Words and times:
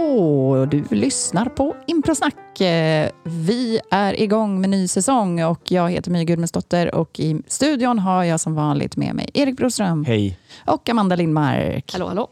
Hallå! 0.00 0.66
Du 0.66 0.84
lyssnar 0.90 1.44
på 1.46 1.76
Improsnack. 1.86 2.60
Eh, 2.60 3.10
Vi 3.24 3.80
är 3.90 4.20
igång 4.20 4.60
med 4.60 4.70
ny 4.70 4.88
säsong 4.88 5.42
och 5.44 5.60
jag 5.70 5.90
heter 5.90 6.10
My 6.10 6.24
Gudmundsdotter 6.24 6.94
och 6.94 7.20
i 7.20 7.36
studion 7.48 7.98
har 7.98 8.24
jag 8.24 8.40
som 8.40 8.54
vanligt 8.54 8.96
med 8.96 9.14
mig 9.14 9.28
Erik 9.34 9.56
Broström 9.56 10.04
Hej. 10.04 10.38
och 10.64 10.88
Amanda 10.88 11.16
Lindmark. 11.16 11.92
Hallå, 11.92 12.06
hallå. 12.08 12.28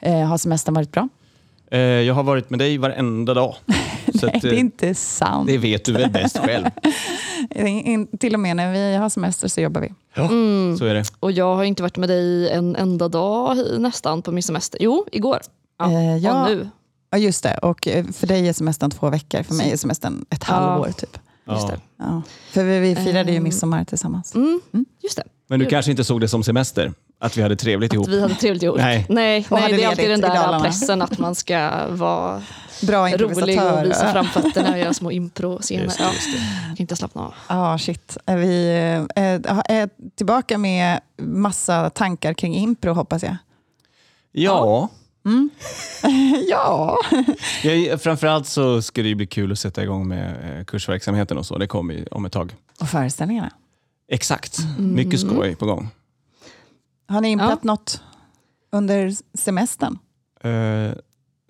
Eh, 0.00 0.24
Har 0.24 0.38
semestern 0.38 0.74
varit 0.74 0.92
bra? 0.92 1.08
Eh, 1.70 1.78
jag 1.80 2.14
har 2.14 2.22
varit 2.22 2.50
med 2.50 2.58
dig 2.58 2.78
varenda 2.78 3.34
dag. 3.34 3.54
Så 4.20 4.26
Nej, 4.26 4.36
att, 4.36 4.42
det 4.42 4.48
är 4.48 4.52
inte 4.52 4.94
sant. 4.94 5.46
det 5.48 5.58
vet 5.58 5.84
du 5.84 5.92
väl 5.92 6.10
bäst 6.10 6.38
själv. 6.38 6.64
Till 8.18 8.34
och 8.34 8.40
med 8.40 8.56
när 8.56 8.72
vi 8.72 8.96
har 8.96 9.08
semester 9.08 9.48
så 9.48 9.60
jobbar 9.60 9.80
vi. 9.80 9.92
Ja, 10.14 10.22
Mm. 10.28 10.76
så 10.78 10.84
är 10.84 10.94
det. 10.94 11.04
Och 11.20 11.32
jag 11.32 11.56
har 11.56 11.64
inte 11.64 11.82
varit 11.82 11.96
med 11.96 12.08
dig 12.08 12.50
en 12.50 12.76
enda 12.76 13.08
dag 13.08 13.56
nästan 13.78 14.22
på 14.22 14.32
min 14.32 14.42
semester. 14.42 14.78
Jo, 14.82 15.04
igår. 15.12 15.38
Ja, 15.78 15.92
Eh, 15.92 16.16
ja. 16.16 16.42
Och 16.44 16.50
nu. 16.50 16.68
Ja, 17.10 17.18
just 17.18 17.42
det. 17.42 17.58
Och 17.58 17.88
eh, 17.88 18.04
för 18.06 18.26
dig 18.26 18.48
är 18.48 18.52
semestern 18.52 18.90
två 18.90 19.10
veckor, 19.10 19.42
för 19.42 19.54
mig 19.54 19.72
är 19.72 19.76
semestern 19.76 20.24
ett 20.30 20.44
Ja. 20.48 20.54
halvår. 20.54 20.92
Typ. 20.92 21.18
Just 21.50 21.62
Ja. 21.62 21.68
det. 21.68 21.80
Ja. 21.98 22.22
För 22.50 22.64
vi, 22.64 22.78
vi 22.78 22.96
firade 22.96 23.30
ju 23.30 23.36
Ehm. 23.36 23.42
midsommar 23.44 23.84
tillsammans. 23.84 24.34
Mm, 24.34 24.60
just 25.02 25.16
det. 25.16 25.22
Men 25.50 25.60
du 25.60 25.66
kanske 25.66 25.90
inte 25.90 26.04
såg 26.04 26.20
det 26.20 26.28
som 26.28 26.42
semester? 26.44 26.92
Att 27.20 27.36
vi 27.36 27.42
hade 27.42 27.56
trevligt 27.56 27.92
ihop? 27.92 28.06
Att 28.06 28.12
vi 28.12 28.20
hade 28.20 28.34
trevligt 28.34 28.62
ihop. 28.62 28.76
Nej. 28.78 29.06
nej, 29.08 29.46
nej 29.50 29.72
det 29.72 29.84
är 29.84 29.88
alltid 29.88 30.10
den 30.10 30.20
där 30.20 30.60
pressen 30.60 31.02
att 31.02 31.18
man 31.18 31.34
ska 31.34 31.86
vara 31.90 32.42
Bra 32.82 33.08
rolig 33.08 33.60
och 33.62 33.84
visa 33.84 34.12
framfötterna 34.12 34.70
och 34.72 34.78
göra 34.78 34.94
små 34.94 35.10
impro-scener. 35.10 35.84
Just 35.84 36.00
Ja, 36.00 36.06
just 36.12 36.26
kan 36.66 36.76
inte 36.76 36.96
slappna 36.96 37.22
av. 37.22 37.34
Ja, 37.48 37.78
shit. 37.78 38.16
Är 38.26 38.36
Vi 38.36 38.68
eh, 39.14 39.32
är 39.68 39.88
tillbaka 40.16 40.58
med 40.58 41.00
massa 41.22 41.90
tankar 41.90 42.32
kring 42.34 42.54
impro, 42.54 42.92
hoppas 42.92 43.22
jag. 43.22 43.36
Ja, 44.32 44.88
ja. 46.48 46.98
jag, 47.62 48.02
framförallt 48.02 48.46
så 48.46 48.82
ska 48.82 49.02
det 49.02 49.08
ju 49.08 49.14
bli 49.14 49.26
kul 49.26 49.52
att 49.52 49.58
sätta 49.58 49.82
igång 49.82 50.08
med 50.08 50.58
eh, 50.58 50.64
kursverksamheten 50.64 51.38
och 51.38 51.46
så. 51.46 51.58
Det 51.58 51.66
kommer 51.66 52.14
om 52.14 52.24
ett 52.24 52.32
tag. 52.32 52.54
Och 52.80 52.88
föreställningarna. 52.88 53.50
Exakt. 54.08 54.58
Mm. 54.58 54.94
Mycket 54.94 55.20
skoj 55.20 55.56
på 55.56 55.66
gång. 55.66 55.88
Har 57.08 57.20
ni 57.20 57.28
imprat 57.28 57.62
något 57.62 58.02
under 58.72 59.12
semestern? 59.38 59.98
Eh, 60.40 60.92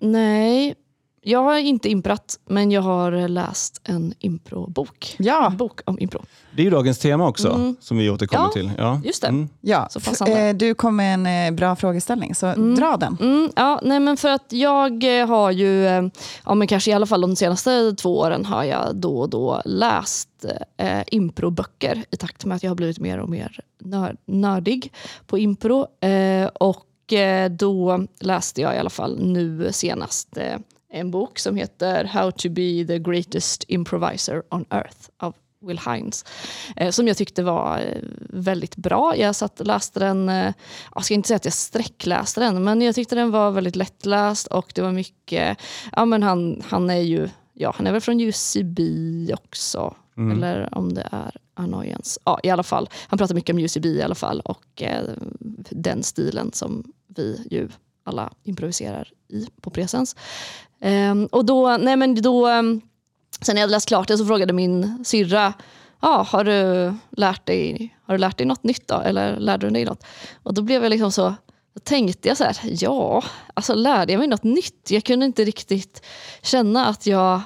Nej, 0.01 0.75
jag 1.21 1.43
har 1.43 1.57
inte 1.57 1.89
imprat, 1.89 2.39
men 2.45 2.71
jag 2.71 2.81
har 2.81 3.27
läst 3.27 3.81
en 3.83 4.13
improbok. 4.19 5.15
Ja. 5.19 5.47
En 5.47 5.57
bok 5.57 5.81
om 5.85 5.99
impro. 5.99 6.21
det 6.55 6.61
är 6.61 6.63
ju 6.63 6.69
dagens 6.69 6.99
tema 6.99 7.27
också, 7.27 7.49
Mm. 7.53 7.75
som 7.79 7.97
vi 7.97 8.09
återkommer 8.09 8.45
Ja, 8.45 8.51
till. 8.51 8.71
Ja. 8.77 9.01
just 9.05 9.21
det. 9.21 9.27
Mm. 9.27 9.49
Ja, 9.61 9.89
eh, 10.27 10.55
du 10.55 10.73
kom 10.73 10.95
med 10.95 11.13
en 11.13 11.25
eh, 11.53 11.57
bra 11.57 11.75
frågeställning, 11.75 12.35
så 12.35 12.45
dra 12.55 12.97
den. 12.97 13.17
Mm, 13.21 13.49
ja, 13.55 13.79
nej 13.83 13.99
men 13.99 14.17
för 14.17 14.29
att 14.29 14.45
jag 14.53 15.19
eh, 15.21 15.27
har 15.27 15.51
ju, 15.51 15.83
ja 16.45 16.53
men 16.55 16.67
kanske 16.67 16.91
i 16.91 16.93
alla 16.93 17.05
fall 17.05 17.21
de 17.21 17.35
senaste 17.35 17.93
två 17.95 18.17
åren 18.19 18.45
har 18.45 18.63
jag 18.63 18.95
då 18.95 19.17
och 19.19 19.29
då 19.29 19.61
läst 19.65 20.29
eh, 20.77 21.01
improböcker 21.07 22.03
i 22.11 22.17
takt 22.17 22.45
med 22.45 22.55
att 22.55 22.63
jag 22.63 22.71
har 22.71 22.75
blivit 22.75 22.99
mer 22.99 23.19
och 23.19 23.29
mer 23.29 23.59
nörd, 23.79 24.17
nördig 24.25 24.93
på 25.27 25.37
impro. 25.37 25.87
Eh, 26.07 26.47
och 26.47 26.85
då 27.49 28.05
läste 28.19 28.61
jag 28.61 28.75
i 28.75 28.77
alla 28.77 28.89
fall 28.89 29.19
nu 29.19 29.69
senast 29.71 30.37
eh, 30.37 30.57
en 30.89 31.11
bok 31.11 31.39
som 31.39 31.55
heter 31.55 32.03
How 32.05 32.31
to 32.31 32.49
be 32.49 32.85
the 32.87 32.99
greatest 32.99 33.65
improviser 33.67 34.43
on 34.49 34.65
earth 34.69 35.09
av 35.17 35.35
Will 35.61 35.79
Hines. 35.79 36.25
Eh, 36.75 36.91
som 36.91 37.07
jag 37.07 37.17
tyckte 37.17 37.43
var 37.43 37.77
eh, 37.79 38.01
väldigt 38.29 38.75
bra. 38.75 39.17
Jag 39.17 39.35
satt 39.35 39.59
och 39.59 39.67
läste 39.67 39.99
den, 39.99 40.29
eh, 40.29 40.53
jag 40.95 41.05
ska 41.05 41.13
inte 41.13 41.27
säga 41.27 41.35
att 41.35 41.45
jag 41.45 41.53
sträckläste 41.53 42.39
den, 42.39 42.63
men 42.63 42.81
jag 42.81 42.95
tyckte 42.95 43.15
den 43.15 43.31
var 43.31 43.51
väldigt 43.51 43.75
lättläst 43.75 44.47
och 44.47 44.71
det 44.75 44.81
var 44.81 44.91
mycket, 44.91 45.57
ja 45.95 46.05
men 46.05 46.23
han, 46.23 46.61
han 46.65 46.89
är 46.89 47.01
ju, 47.01 47.29
ja 47.53 47.73
han 47.75 47.87
är 47.87 47.91
väl 47.91 48.01
från 48.01 48.21
UCB 48.21 48.79
också, 49.33 49.95
eller 50.17 50.77
om 50.77 50.93
det 50.93 51.07
är 51.11 51.37
Annoyance. 51.53 52.19
Ja 52.25 52.39
i 52.43 52.49
alla 52.49 52.63
fall, 52.63 52.89
han 53.07 53.19
pratar 53.19 53.35
mycket 53.35 53.53
om 53.53 53.59
UCB 53.59 53.85
i 53.85 54.01
alla 54.01 54.15
fall 54.15 54.39
och 54.39 54.81
eh, 54.81 55.03
den 55.69 56.03
stilen 56.03 56.51
som 56.53 56.91
vi 57.07 57.47
ju 57.51 57.69
alla 58.03 58.33
improviserar 58.43 59.11
i 59.27 59.47
på 59.61 59.69
presens. 59.69 60.15
Um, 60.81 61.25
och 61.25 61.45
då, 61.45 61.77
nej 61.77 61.95
men 61.95 62.21
då, 62.21 62.47
ehm, 62.47 62.81
sen 63.41 63.55
när 63.55 63.61
jag 63.61 63.63
hade 63.63 63.71
läst 63.75 63.87
klart 63.87 64.07
det 64.07 64.17
så 64.17 64.25
frågade 64.25 64.53
min 64.53 65.05
syrra, 65.05 65.53
ah, 65.99 66.23
har, 66.23 66.43
du 66.43 66.93
lärt 67.09 67.45
dig, 67.45 67.95
har 68.05 68.13
du 68.13 68.17
lärt 68.17 68.37
dig 68.37 68.47
något 68.47 68.63
nytt 68.63 68.87
då? 68.87 68.95
Eller 68.95 69.39
lärde 69.39 69.67
du 69.67 69.73
dig 69.73 69.85
något? 69.85 70.03
Och 70.43 70.53
då 70.53 70.61
blev 70.61 70.83
jag 70.83 70.89
liksom 70.89 71.11
så, 71.11 71.35
då 71.73 71.79
tänkte 71.83 72.27
jag 72.27 72.37
så 72.37 72.43
här, 72.43 72.57
ja, 72.63 73.23
alltså 73.53 73.73
lärde 73.73 74.13
jag 74.13 74.19
mig 74.19 74.27
något 74.27 74.43
nytt? 74.43 74.91
Jag 74.91 75.03
kunde 75.03 75.25
inte 75.25 75.43
riktigt 75.43 76.05
känna 76.41 76.85
att 76.85 77.05
jag 77.05 77.41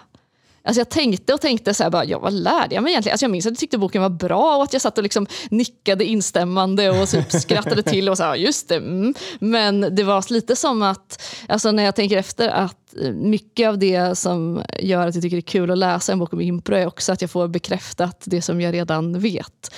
Alltså 0.66 0.80
jag 0.80 0.90
tänkte 0.90 1.34
och 1.34 1.42
tänkte, 1.42 1.74
så 1.74 1.84
här, 1.84 1.90
bara, 1.90 2.06
ja, 2.06 2.20
vad 2.20 2.34
lärde 2.34 2.76
jag 2.76 2.84
mig 2.84 2.92
egentligen? 2.92 3.14
Alltså 3.14 3.24
jag 3.24 3.32
minns 3.32 3.46
att 3.46 3.52
jag 3.52 3.58
tyckte 3.58 3.78
boken 3.78 4.02
var 4.02 4.10
bra 4.10 4.58
och 4.58 4.64
att 4.64 4.74
jag 4.74 4.82
satt 4.82 4.98
och 4.98 5.04
liksom 5.04 5.28
nickade 5.50 6.06
instämmande 6.06 7.02
och 7.02 7.10
typ 7.10 7.32
skrattade 7.42 7.84
till 7.84 8.10
och 8.10 8.18
sa 8.18 8.36
just 8.36 8.70
det. 8.70 8.76
Mm. 8.76 9.14
Men 9.40 9.96
det 9.96 10.04
var 10.04 10.32
lite 10.34 10.56
som 10.56 10.82
att, 10.82 11.24
alltså 11.48 11.72
när 11.72 11.84
jag 11.84 11.96
tänker 11.96 12.18
efter, 12.18 12.50
att 12.50 12.96
eh, 13.02 13.12
mycket 13.12 13.70
av 13.70 13.78
det 13.78 14.18
som 14.18 14.64
gör 14.80 15.08
att 15.08 15.16
jag 15.16 15.22
tycker 15.24 15.38
det 15.38 15.40
är 15.40 15.42
kul 15.42 15.72
att 15.72 15.78
läsa 15.78 16.12
en 16.12 16.20
bok 16.20 16.34
om 16.34 16.42
impro 16.42 16.76
är 16.76 16.88
också 16.88 17.12
att 17.12 17.22
jag 17.22 17.32
får 17.32 17.48
bekräftat 17.48 18.24
det 18.26 18.42
som 18.42 18.62
jag 18.62 18.74
redan 18.74 19.20
vet. 19.20 19.74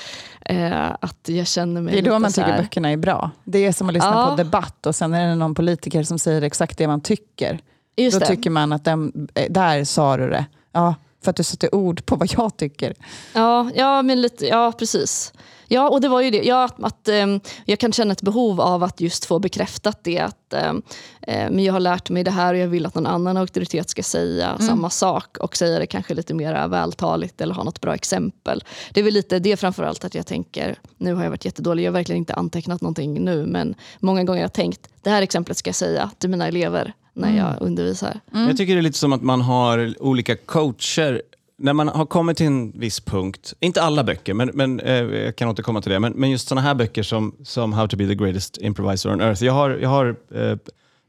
Eh, 0.46 0.91
att 1.00 1.29
jag 1.29 1.47
känner 1.47 1.81
mig 1.81 1.94
Det 1.94 2.00
är 2.00 2.12
då 2.12 2.19
man 2.19 2.31
så 2.31 2.41
tycker 2.41 2.53
här, 2.53 2.62
böckerna 2.62 2.91
är 2.91 2.97
bra. 2.97 3.31
Det 3.44 3.66
är 3.66 3.72
som 3.72 3.88
att 3.88 3.94
lyssna 3.94 4.12
Ja. 4.12 4.29
på 4.29 4.35
debatt 4.35 4.85
och 4.85 4.96
sen 4.96 5.13
är 5.13 5.28
det 5.28 5.35
någon 5.35 5.56
politiker 5.56 6.03
som 6.03 6.19
säger 6.19 6.41
exakt 6.41 6.78
det 6.78 6.88
man 6.88 7.02
tycker. 7.02 7.59
Just 7.97 8.13
då 8.13 8.19
det. 8.19 8.25
tycker 8.25 8.50
man 8.50 8.72
att 8.72 8.85
den, 8.85 9.28
eh, 9.34 9.52
där 9.52 9.84
sa 9.84 10.17
du 10.17 10.29
det. 10.29 10.46
Ja, 10.75 10.96
för 11.24 11.30
att 11.30 11.36
du 11.36 11.44
sätter 11.44 11.75
ord 11.75 12.06
på 12.06 12.16
vad 12.16 12.31
jag 12.31 12.58
tycker. 12.58 12.94
Ja, 13.34 13.69
ja, 13.75 14.02
men 14.02 14.22
lite, 14.22 14.46
ja 14.46 14.72
precis. 14.72 15.34
Ja, 15.68 15.90
och 15.90 16.02
det 16.02 16.08
var 16.08 16.22
ju 16.22 16.31
det. 16.31 16.44
Ja, 16.44 16.63
att, 16.63 16.84
att, 16.84 17.08
ehm, 17.08 17.40
jag 17.66 17.80
kan 17.80 17.91
känna 17.91 18.12
ett 18.12 18.22
behov 18.22 18.62
av 18.62 18.84
att 18.84 19.02
just 19.02 19.25
få 19.25 19.40
bekräftat 19.40 20.03
det. 20.03 20.19
Att, 20.19 20.53
ehm, 20.53 20.81
eh, 21.22 21.50
men 21.50 21.64
jag 21.64 21.74
har 21.74 21.80
lärt 21.80 22.09
mig 22.09 22.24
det 22.24 22.31
här 22.31 22.53
och 22.53 22.59
jag 22.59 22.68
vill 22.68 22.85
att 22.85 22.96
någon 22.96 23.06
annan 23.06 23.38
auktoritet 23.38 23.90
ska 23.90 24.03
säga 24.03 24.58
samma 24.59 24.90
sak 24.90 25.38
och 25.38 25.58
säga 25.58 25.80
det 25.80 25.88
kanske 25.88 26.14
lite 26.14 26.34
mer 26.34 26.68
vältaligt 26.68 27.41
eller 27.41 27.56
ha 27.56 27.64
något 27.64 27.81
bra 27.81 27.96
exempel. 27.96 28.64
Det 28.94 29.00
är 29.00 29.03
väl 29.03 29.14
lite 29.14 29.40
det 29.40 29.58
framförallt 29.58 30.06
att 30.06 30.16
jag 30.16 30.28
tänker, 30.28 30.80
nu 30.97 31.14
har 31.14 31.24
jag 31.24 31.30
varit 31.30 31.46
jättedålig, 31.46 31.84
jag 31.84 31.91
har 31.91 31.94
verkligen 31.94 32.19
inte 32.19 32.34
antecknat 32.34 32.81
någonting 32.81 33.24
nu, 33.24 33.46
men 33.46 33.75
många 34.00 34.24
gånger 34.24 34.40
har 34.40 34.44
jag 34.44 34.53
tänkt, 34.53 34.90
det 35.03 35.09
här 35.09 35.22
exemplet 35.22 35.58
ska 35.58 35.68
jag 35.68 35.75
säga 35.75 36.12
till 36.18 36.30
mina 36.30 36.47
elever 36.47 36.94
när 37.16 37.38
jag 37.38 37.62
undervisar. 37.62 38.20
Jag 38.31 38.58
tycker 38.58 38.74
det 38.74 38.80
är 38.80 38.84
lite 38.84 38.98
som 38.98 39.14
att 39.14 39.24
man 39.24 39.42
har 39.42 39.96
olika 40.00 40.36
coacher. 40.36 41.22
När 41.58 41.74
man 41.74 41.88
har 41.88 42.06
kommit 42.06 42.38
till 42.38 42.46
en 42.46 42.72
viss 42.72 43.00
punkt, 43.00 43.53
inte 43.59 43.81
alla 43.81 44.03
böcker, 44.03 44.34
men, 44.34 44.52
men 44.53 44.80
eh, 44.80 44.94
jag 44.94 45.36
kan 45.36 45.48
återkomma 45.50 45.81
till 45.81 45.92
det, 45.92 46.00
men, 46.00 46.14
men 46.14 46.31
just 46.31 46.48
sådana 46.48 46.62
här 46.62 46.76
böcker 46.76 47.03
som, 47.03 47.36
som 47.44 47.74
How 47.74 47.88
to 47.88 47.98
be 47.98 48.08
the 48.08 48.16
greatest 48.16 48.58
improviser 48.58 49.12
on 49.14 49.22
earth. 49.22 49.44
Jag 49.44 49.53
har, 49.53 49.70
jag 49.70 49.90
har 49.90 50.16
eh, 50.36 50.58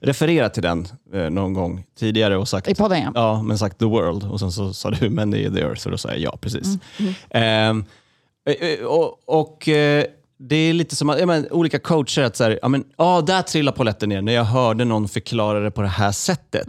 refererat 0.01 0.55
till 0.55 0.63
den 0.63 0.89
eh, 1.13 1.31
någon 1.31 1.55
gång 1.55 1.85
tidigare 1.99 2.37
och 2.37 2.49
sagt 2.49 2.69
I 2.69 2.75
podden 2.75 3.03
ja. 3.03 3.11
Ja, 3.15 3.43
men 3.43 3.59
sagt 3.59 3.79
the 3.79 3.85
world 3.85 4.25
och 4.25 4.41
sen 4.41 4.53
så 4.53 4.73
sa 4.73 4.91
du 4.91 5.11
men 5.11 5.31
det 5.31 5.45
är 5.45 5.51
the 5.51 5.61
earth 5.61 5.87
och 5.87 5.91
då 5.91 5.99
sa 5.99 6.09
jag 6.09 6.19
ja, 6.19 6.39
precis. 6.41 6.67
Ehm, 7.31 7.85
eh, 8.45 8.85
och 8.85 9.21
och 9.25 9.69
eh, 9.69 10.05
det 10.39 10.57
är 10.57 10.73
lite 10.73 10.97
som 10.97 11.11
att, 11.11 11.21
ja, 11.21 11.27
men, 11.27 11.51
olika 11.51 11.79
coacher, 11.79 12.23
att 12.23 12.37
så 12.37 12.45
här, 12.45 12.59
ja, 12.63 12.69
men, 12.69 12.85
ah, 12.97 13.21
där 13.21 13.43
trillar 13.43 13.73
polletten 13.73 14.09
ner 14.09 14.23
när 14.23 14.33
jag 14.33 14.45
hörde 14.45 14.85
någon 14.85 15.09
förklara 15.09 15.61
det 15.61 15.71
på 15.71 15.83
det 15.83 15.89
här 15.89 16.13
sättet. 16.13 16.67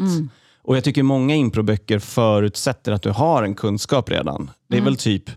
Och 0.62 0.78
Jag 0.78 0.84
tycker 0.84 1.04
många 1.04 1.36
improböcker 1.36 2.00
förutsätter 2.00 2.92
att 2.92 3.02
du 3.02 3.10
har 3.10 3.44
en 3.44 3.56
kunskap 3.56 4.10
redan. 4.10 4.52
Det 4.68 4.78
är 4.78 4.82
väl 4.82 4.96
typ 4.98 5.30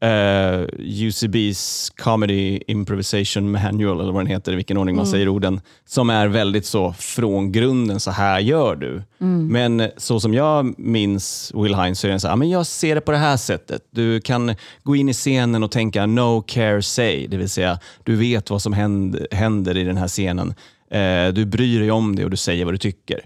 eh, 0.00 0.66
UCBs 0.78 1.90
Comedy 1.96 2.60
Improvisation 2.66 3.50
Manual, 3.50 4.00
eller 4.00 4.12
vad 4.12 4.20
den 4.22 4.26
heter, 4.26 4.52
i 4.52 4.56
vilken 4.56 4.76
ordning 4.76 4.96
man 4.96 5.06
säger 5.06 5.28
orden, 5.28 5.60
som 5.86 6.10
är 6.10 6.28
väldigt 6.28 6.66
så 6.66 6.92
från 6.92 7.52
grunden, 7.52 8.00
så 8.00 8.10
här 8.10 8.40
gör 8.40 8.76
du. 8.76 9.02
Men 9.50 9.90
så 9.96 10.20
som 10.20 10.34
jag 10.34 10.78
minns 10.78 11.52
Will 11.54 11.74
Hines 11.74 12.00
så 12.00 12.06
är 12.06 12.10
det 12.12 12.20
så 12.20 12.26
här, 12.26 12.32
"Ja, 12.32 12.36
men 12.36 12.50
jag 12.50 12.66
ser 12.66 12.94
det 12.94 13.00
på 13.00 13.12
det 13.12 13.18
här 13.18 13.36
sättet. 13.36 13.82
Du 13.90 14.20
kan 14.20 14.54
gå 14.82 14.96
in 14.96 15.08
i 15.08 15.12
scenen 15.12 15.62
och 15.62 15.70
tänka 15.70 16.06
no 16.06 16.42
care 16.46 16.82
say, 16.82 17.26
det 17.26 17.36
vill 17.36 17.50
säga 17.50 17.78
du 18.04 18.16
vet 18.16 18.50
vad 18.50 18.62
som 18.62 18.72
händer, 18.72 19.26
händer 19.30 19.76
i 19.76 19.84
den 19.84 19.96
här 19.96 20.08
scenen. 20.08 20.54
Eh, 20.90 21.32
du 21.34 21.44
bryr 21.44 21.80
dig 21.80 21.90
om 21.90 22.16
det 22.16 22.24
och 22.24 22.30
du 22.30 22.36
säger 22.36 22.64
vad 22.64 22.74
du 22.74 22.78
tycker. 22.78 23.20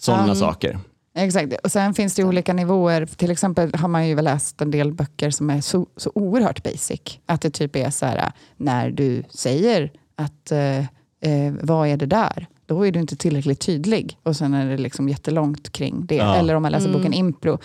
Sådana 0.00 0.34
saker. 0.34 0.78
Exakt. 1.18 1.52
Och 1.64 1.72
sen 1.72 1.94
finns 1.94 2.14
det 2.14 2.22
ju 2.22 2.28
olika 2.28 2.52
nivåer. 2.52 3.06
Till 3.06 3.30
exempel 3.30 3.74
har 3.74 3.88
man 3.88 4.08
ju 4.08 4.20
läst 4.20 4.60
en 4.60 4.70
del 4.70 4.92
böcker 4.92 5.30
som 5.30 5.50
är 5.50 5.60
så, 5.60 5.86
så 5.96 6.12
oerhört 6.14 6.62
basic. 6.62 7.00
Att 7.26 7.42
det 7.42 7.50
typ 7.50 7.76
är 7.76 7.90
så 7.90 8.06
här, 8.06 8.32
när 8.56 8.90
du 8.90 9.22
säger 9.30 9.92
att 10.16 10.52
eh, 10.52 10.78
eh, 10.78 11.54
vad 11.60 11.88
är 11.88 11.96
det 11.96 12.06
där? 12.06 12.46
Då 12.68 12.86
är 12.86 12.92
du 12.92 13.00
inte 13.00 13.16
tillräckligt 13.16 13.60
tydlig. 13.60 14.18
Och 14.22 14.36
sen 14.36 14.54
är 14.54 14.66
det 14.66 14.76
liksom 14.78 15.08
jättelångt 15.08 15.72
kring 15.72 16.06
det. 16.06 16.16
Ja. 16.16 16.36
Eller 16.36 16.54
om 16.54 16.62
man 16.62 16.72
läser 16.72 16.88
Mm. 16.88 17.00
boken 17.00 17.12
Impro, 17.12 17.58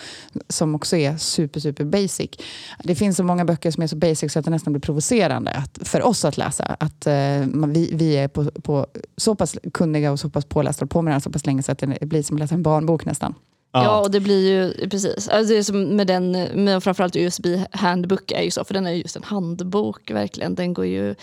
som 0.48 0.74
också 0.74 0.96
är 0.96 1.16
super, 1.16 1.60
super 1.60 1.84
basic. 1.84 2.30
Det 2.84 2.94
finns 2.94 3.16
så 3.16 3.22
många 3.24 3.44
böcker 3.44 3.70
som 3.70 3.82
är 3.82 3.86
så 3.86 3.96
basic 3.96 4.32
så 4.32 4.38
att 4.38 4.44
det 4.44 4.50
nästan 4.50 4.72
blir 4.72 4.80
provocerande 4.80 5.50
att, 5.50 5.88
för 5.88 6.02
oss 6.06 6.24
att 6.24 6.36
läsa. 6.36 6.64
Att 6.64 7.06
man, 7.52 7.72
vi, 7.72 7.90
vi 7.92 8.16
är 8.16 8.28
på, 8.28 8.44
på 8.44 8.86
så 9.16 9.34
pass 9.34 9.56
kunniga 9.72 10.12
och 10.12 10.20
så 10.20 10.30
pass 10.30 10.44
pålästa 10.44 10.84
och 10.84 10.90
på 10.90 11.02
med 11.02 11.10
den 11.10 11.14
här 11.14 11.20
så 11.20 11.30
pass 11.30 11.46
länge 11.46 11.62
så 11.62 11.72
att 11.72 11.78
det 11.78 12.06
blir 12.06 12.22
som 12.22 12.36
att 12.36 12.40
läsa 12.40 12.54
en 12.54 12.62
barnbok 12.62 13.04
nästan. 13.04 13.34
Ja. 13.74 14.00
och 14.00 14.10
det 14.10 14.20
blir 14.20 14.50
ju 14.50 14.88
precis. 14.88 15.28
Alltså 15.28 15.52
det 15.52 15.58
är 15.58 15.62
som 15.62 15.82
med 15.96 16.06
den, 16.06 16.30
med 16.54 16.82
framförallt 16.82 17.16
USB 17.16 17.46
handbook 17.70 18.30
är 18.32 18.42
ju 18.42 18.50
så, 18.50 18.64
för 18.64 18.74
den 18.74 18.86
är 18.86 18.90
just 18.92 19.16
en 19.16 19.22
handbok 19.22 20.10
verkligen. 20.10 20.54
Den, 20.54 20.74
går 20.74 20.86
ju, 20.86 21.14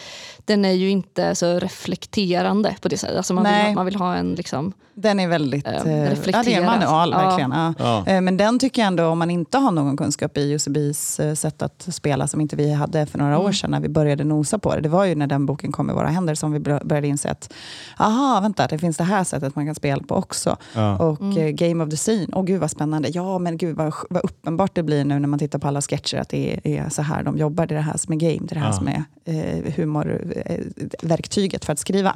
den 0.45 0.65
är 0.65 0.71
ju 0.71 0.89
inte 0.89 1.36
så 1.36 1.59
reflekterande 1.59 2.75
på 2.81 2.88
det 2.88 2.98
sättet. 2.98 3.18
Alltså 3.18 3.33
man, 3.33 3.44
Nej. 3.44 3.65
vill, 3.65 3.75
man 3.75 3.86
vill 3.86 3.95
ha 3.95 4.15
en 4.15 4.33
liksom, 4.36 4.74
Den 4.94 5.19
är 5.19 5.27
väldigt... 5.27 5.68
Eh, 5.68 5.74
eh, 5.74 6.13
ja, 6.25 6.44
det 6.45 6.53
är 6.53 6.59
en 6.59 6.65
manual, 6.65 7.13
verkligen. 7.13 7.51
Ja. 7.51 7.74
Ja. 7.80 8.03
Eh, 8.07 8.21
Men 8.21 8.38
den 8.38 8.59
tycker 8.59 8.81
jag 8.81 8.88
ändå, 8.88 9.06
om 9.07 9.19
man 9.19 9.31
inte 9.31 9.57
har 9.57 9.71
någon 9.71 9.97
kunskap 9.97 10.38
i 10.38 10.51
UCBs 10.56 11.19
eh, 11.19 11.33
sätt 11.33 11.62
att 11.62 11.88
spela, 11.92 12.27
som 12.27 12.42
inte 12.42 12.56
vi 12.56 12.74
hade 12.74 13.06
för 13.06 13.18
några 13.19 13.31
Mm. 13.36 13.45
år 13.47 13.51
sedan 13.51 13.71
när 13.71 13.80
vi 13.80 13.89
började 13.89 14.24
nosa 14.24 14.59
på 14.59 14.75
det. 14.75 14.81
Det 14.81 14.89
var 14.89 15.06
ju 15.06 15.15
när 15.15 15.27
den 15.27 15.45
boken 15.45 15.71
kom 15.71 15.89
i 15.89 15.94
våra 15.94 16.07
händer 16.07 16.36
som 16.36 16.51
vi 16.51 16.59
bör- 16.59 16.83
började 16.86 17.07
inse 17.07 17.30
att, 17.31 17.54
aha, 17.97 18.39
vänta, 18.42 18.68
det 18.68 18.77
finns 18.77 18.97
det 18.97 19.04
här 19.04 19.24
sättet 19.24 19.56
man 19.56 19.65
kan 19.65 19.75
spela 19.75 20.04
på 20.04 20.15
också. 20.15 20.57
Ja. 20.75 20.97
Och 20.97 21.21
Mm. 21.21 21.56
Game 21.56 21.83
of 21.83 21.89
the 21.89 21.95
Scene, 21.97 22.27
åh 22.42 22.46
gud 22.48 22.60
vad 22.60 22.72
spännande. 22.72 23.10
Ja, 23.14 23.40
men 23.40 23.58
gud 23.58 23.76
vad, 23.76 23.94
vad 24.10 24.24
uppenbart 24.26 24.76
det 24.76 24.84
blir 24.84 25.06
nu 25.06 25.20
när 25.20 25.28
man 25.28 25.40
tittar 25.40 25.60
på 25.60 25.68
alla 25.68 25.82
sketcher, 25.82 26.18
att 26.18 26.30
det 26.30 26.54
är, 26.54 26.68
är 26.86 26.90
så 26.90 27.02
här 27.02 27.24
de 27.24 27.38
jobbar. 27.38 27.66
Det 27.66 27.74
är 27.74 27.78
det 27.78 27.82
här 27.82 27.98
som 27.98 28.14
är 28.14 28.18
game, 28.18 28.48
det 28.48 28.54
är 28.54 28.56
det 28.56 28.60
här 28.60 28.68
Ja. 28.68 28.74
som 28.74 28.88
är 28.88 29.04
eh, 29.26 29.74
humorverktyget 29.76 31.66
för 31.66 31.74
att 31.74 31.80
skriva. 31.80 32.16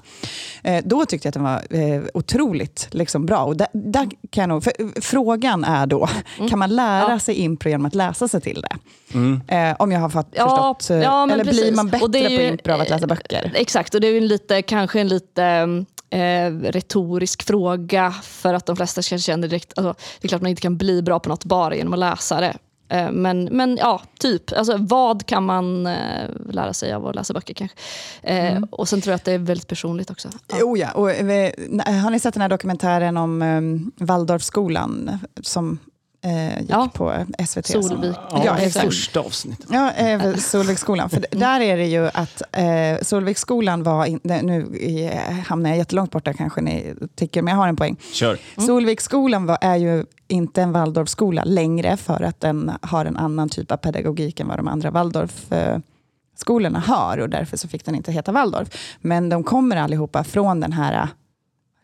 Eh, 0.63 0.83
då 0.85 1.05
tyckte 1.05 1.25
jag 1.27 1.29
att 1.29 1.33
den 1.33 1.43
var 1.43 1.61
eh, 1.95 2.01
otroligt 2.13 2.87
liksom, 2.91 3.25
bra. 3.25 3.43
Och 3.43 3.57
där, 3.57 3.67
där 3.73 4.09
kan 4.29 4.41
jag 4.41 4.49
nog, 4.49 4.63
för, 4.63 4.73
eh, 4.79 4.87
frågan 5.01 5.63
är 5.63 5.87
då, 5.87 6.09
Mm. 6.37 6.49
kan 6.49 6.59
man 6.59 6.75
lära 6.75 7.11
Ja. 7.11 7.19
sig 7.19 7.35
impro 7.35 7.69
genom 7.69 7.85
att 7.85 7.95
läsa 7.95 8.27
sig 8.27 8.41
till 8.41 8.61
det? 8.61 8.77
Mm. 9.17 9.41
Eh, 9.47 9.75
om 9.79 9.91
jag 9.91 9.99
har 9.99 10.09
fatt, 10.09 10.27
Ja, 10.31 10.75
förstått. 10.77 10.89
eh, 10.97 11.23
eller 11.23 11.35
blir 11.35 11.43
precis. 11.53 11.75
man 11.75 11.89
bättre 11.89 12.05
är 12.19 12.25
på 12.27 12.41
ju, 12.41 12.47
impro 12.47 12.73
av 12.73 12.81
att 12.81 12.89
läsa 12.89 13.03
eh, 13.03 13.07
böcker? 13.07 13.51
Exakt, 13.55 13.95
och 13.95 14.01
det 14.01 14.07
är 14.07 14.11
ju 14.11 14.17
en 14.17 14.27
lite, 14.27 14.61
kanske 14.61 14.99
en 15.01 15.07
lite 15.07 15.67
eh, 16.15 16.71
retorisk 16.71 17.43
fråga 17.43 18.11
för 18.11 18.53
att 18.53 18.65
de 18.65 18.75
flesta 18.75 19.01
kanske 19.01 19.25
känner 19.25 19.47
direkt, 19.47 19.73
alltså, 19.75 19.95
det 20.21 20.25
är 20.25 20.29
klart 20.29 20.41
man 20.41 20.49
inte 20.49 20.61
kan 20.61 20.77
bli 20.77 21.01
bra 21.01 21.19
på 21.19 21.29
något 21.29 21.45
bara 21.45 21.75
genom 21.75 21.93
att 21.93 21.99
läsa 21.99 22.41
det. 22.41 22.57
Eh, 22.89 23.11
men, 23.11 23.43
men 23.45 23.77
ja, 23.77 24.01
typ. 24.19 24.51
Alltså, 24.51 24.77
vad 24.79 25.25
kan 25.25 25.43
man 25.43 25.87
eh, 25.87 26.29
lära 26.49 26.73
sig 26.73 26.93
av 26.93 27.07
att 27.07 27.15
läsa 27.15 27.33
böcker 27.33 27.53
kanske? 27.53 27.77
Eh, 28.23 28.51
Mm. 28.55 28.67
Och 28.71 28.89
sen 28.89 29.01
tror 29.01 29.11
jag 29.11 29.15
att 29.15 29.25
det 29.25 29.31
är 29.31 29.37
väldigt 29.37 29.67
personligt 29.67 30.09
också. 30.09 30.29
Ja. 30.47 30.57
Jo, 30.59 30.77
ja. 30.77 30.91
Och, 30.91 31.11
eh, 31.11 31.51
har 32.03 32.09
ni 32.09 32.19
sett 32.19 32.33
den 32.33 32.41
här 32.41 32.49
dokumentären 32.49 33.17
om 33.17 33.41
um, 33.41 33.91
Waldorfskolan 33.97 35.19
som 35.41 35.79
eh, 36.25 36.59
gick 36.61 36.69
Ja. 36.69 36.89
på 36.93 37.13
SVT? 37.47 37.67
Solvik. 37.67 38.15
Ja, 38.31 38.57
Ja, 38.61 38.69
första 38.69 39.19
avsnittet. 39.19 39.65
Ja, 39.69 39.91
eh, 39.91 40.35
Solviksskolan. 40.35 41.09
För 41.09 41.17
Mm. 41.17 41.39
där 41.39 41.59
är 41.61 41.77
det 41.77 41.85
ju 41.85 42.07
att 42.13 42.41
eh, 42.51 42.65
Solviksskolan 43.01 43.83
var, 43.83 44.05
in, 44.05 44.19
nu 44.23 44.75
eh, 44.81 45.33
hamnar 45.47 45.69
jag 45.69 45.77
jättelångt 45.77 46.11
borta 46.11 46.33
kanske 46.33 46.61
ni 46.61 46.93
tycker, 47.15 47.41
men 47.41 47.51
jag 47.51 47.61
har 47.61 47.67
en 47.67 47.75
poäng. 47.75 47.97
Kör. 48.13 48.37
Mm. 48.55 48.67
Solviksskolan 48.67 49.45
var, 49.45 49.57
är 49.61 49.75
ju 49.75 50.05
inte 50.27 50.61
en 50.61 50.71
Waldorfskola 50.71 51.43
längre 51.43 51.97
för 51.97 52.23
att 52.23 52.39
den 52.39 52.71
har 52.81 53.05
en 53.05 53.17
annan 53.17 53.49
typ 53.49 53.71
av 53.71 53.77
pedagogik 53.77 54.39
än 54.39 54.47
vad 54.47 54.59
de 54.59 54.67
andra 54.67 54.91
Waldorfskolorna 54.91 56.79
har 56.79 57.17
och 57.17 57.29
därför 57.29 57.57
så 57.57 57.67
fick 57.67 57.85
den 57.85 57.95
inte 57.95 58.11
heta 58.11 58.31
Waldorf. 58.31 58.67
Men 59.01 59.29
de 59.29 59.43
kommer 59.43 59.75
allihopa 59.75 60.23
från 60.23 60.59
den 60.59 60.73
här 60.73 60.93
eh, 60.93 61.07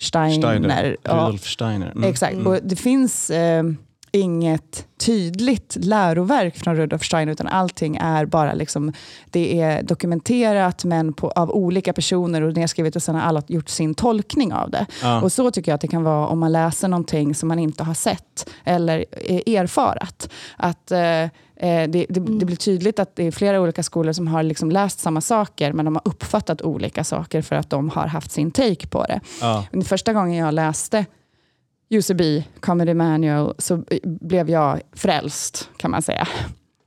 Steiner. 0.02 0.38
Steiner. 0.42 0.98
ja, 1.04 1.12
Rudolf 1.14 1.46
Steiner. 1.48 1.92
Mm. 1.92 2.10
Exakt, 2.10 2.38
och 2.46 2.58
det 2.64 2.76
finns 2.76 3.30
eh, 3.30 3.64
inget 4.12 4.86
tydligt 4.98 5.78
läroverk 5.80 6.58
från 6.58 6.76
Rudolf 6.76 7.04
Steiner, 7.04 7.32
utan 7.32 7.48
allting 7.48 7.98
är 7.98 8.26
bara 8.26 8.54
liksom, 8.54 8.94
det 9.30 9.62
är 9.62 9.84
dokumenterat 9.84 10.86
men 10.86 11.14
på, 11.14 11.32
av 11.32 11.52
olika 11.52 11.94
personer 11.94 12.42
och 12.42 12.54
nedskrivet 12.54 12.96
och 12.96 13.04
sen 13.04 13.16
har 13.16 13.22
alla 13.22 13.44
gjort 13.48 13.70
sin 13.70 13.94
tolkning 13.94 14.54
av 14.54 14.72
det. 14.72 14.86
Ja. 15.02 15.22
Och 15.22 15.32
så 15.32 15.52
tycker 15.52 15.72
jag 15.72 15.76
att 15.76 15.82
det 15.82 15.88
kan 15.88 16.04
vara 16.04 16.28
om 16.28 16.40
man 16.40 16.52
läser 16.52 16.88
någonting 16.88 17.36
som 17.36 17.48
man 17.48 17.60
inte 17.60 17.84
har 17.84 17.94
sett 17.94 18.50
eller 18.64 19.06
eh, 19.12 19.56
erfarat. 19.56 20.30
Att 20.58 20.92
eh, 20.92 21.00
eh, 21.02 21.30
det, 21.56 21.88
det, 21.88 22.20
det 22.40 22.46
blir 22.46 22.56
tydligt 22.56 23.00
att 23.00 23.16
det 23.16 23.28
är 23.28 23.32
flera 23.32 23.62
olika 23.62 23.84
skolor 23.84 24.14
som 24.14 24.28
har 24.28 24.44
liksom 24.44 24.72
läst 24.72 25.00
samma 25.00 25.22
saker, 25.22 25.74
men 25.74 25.86
de 25.86 25.96
har 25.96 26.02
uppfattat 26.06 26.62
olika 26.62 27.04
saker 27.04 27.42
för 27.42 27.56
att 27.56 27.70
de 27.70 27.90
har 27.90 28.08
haft 28.08 28.32
sin 28.32 28.52
take 28.52 28.88
på 28.88 29.04
det. 29.04 29.20
Ja. 29.42 29.66
Första 29.86 30.14
gången 30.14 30.38
jag 30.38 30.54
läste 30.54 31.06
UCB 31.92 32.22
Comedy 32.60 32.94
Manual 32.94 33.54
så 33.58 33.84
blev 34.04 34.50
jag 34.50 34.82
frälst, 34.94 35.70
kan 35.78 35.92
man 35.92 36.02
säga. 36.02 36.28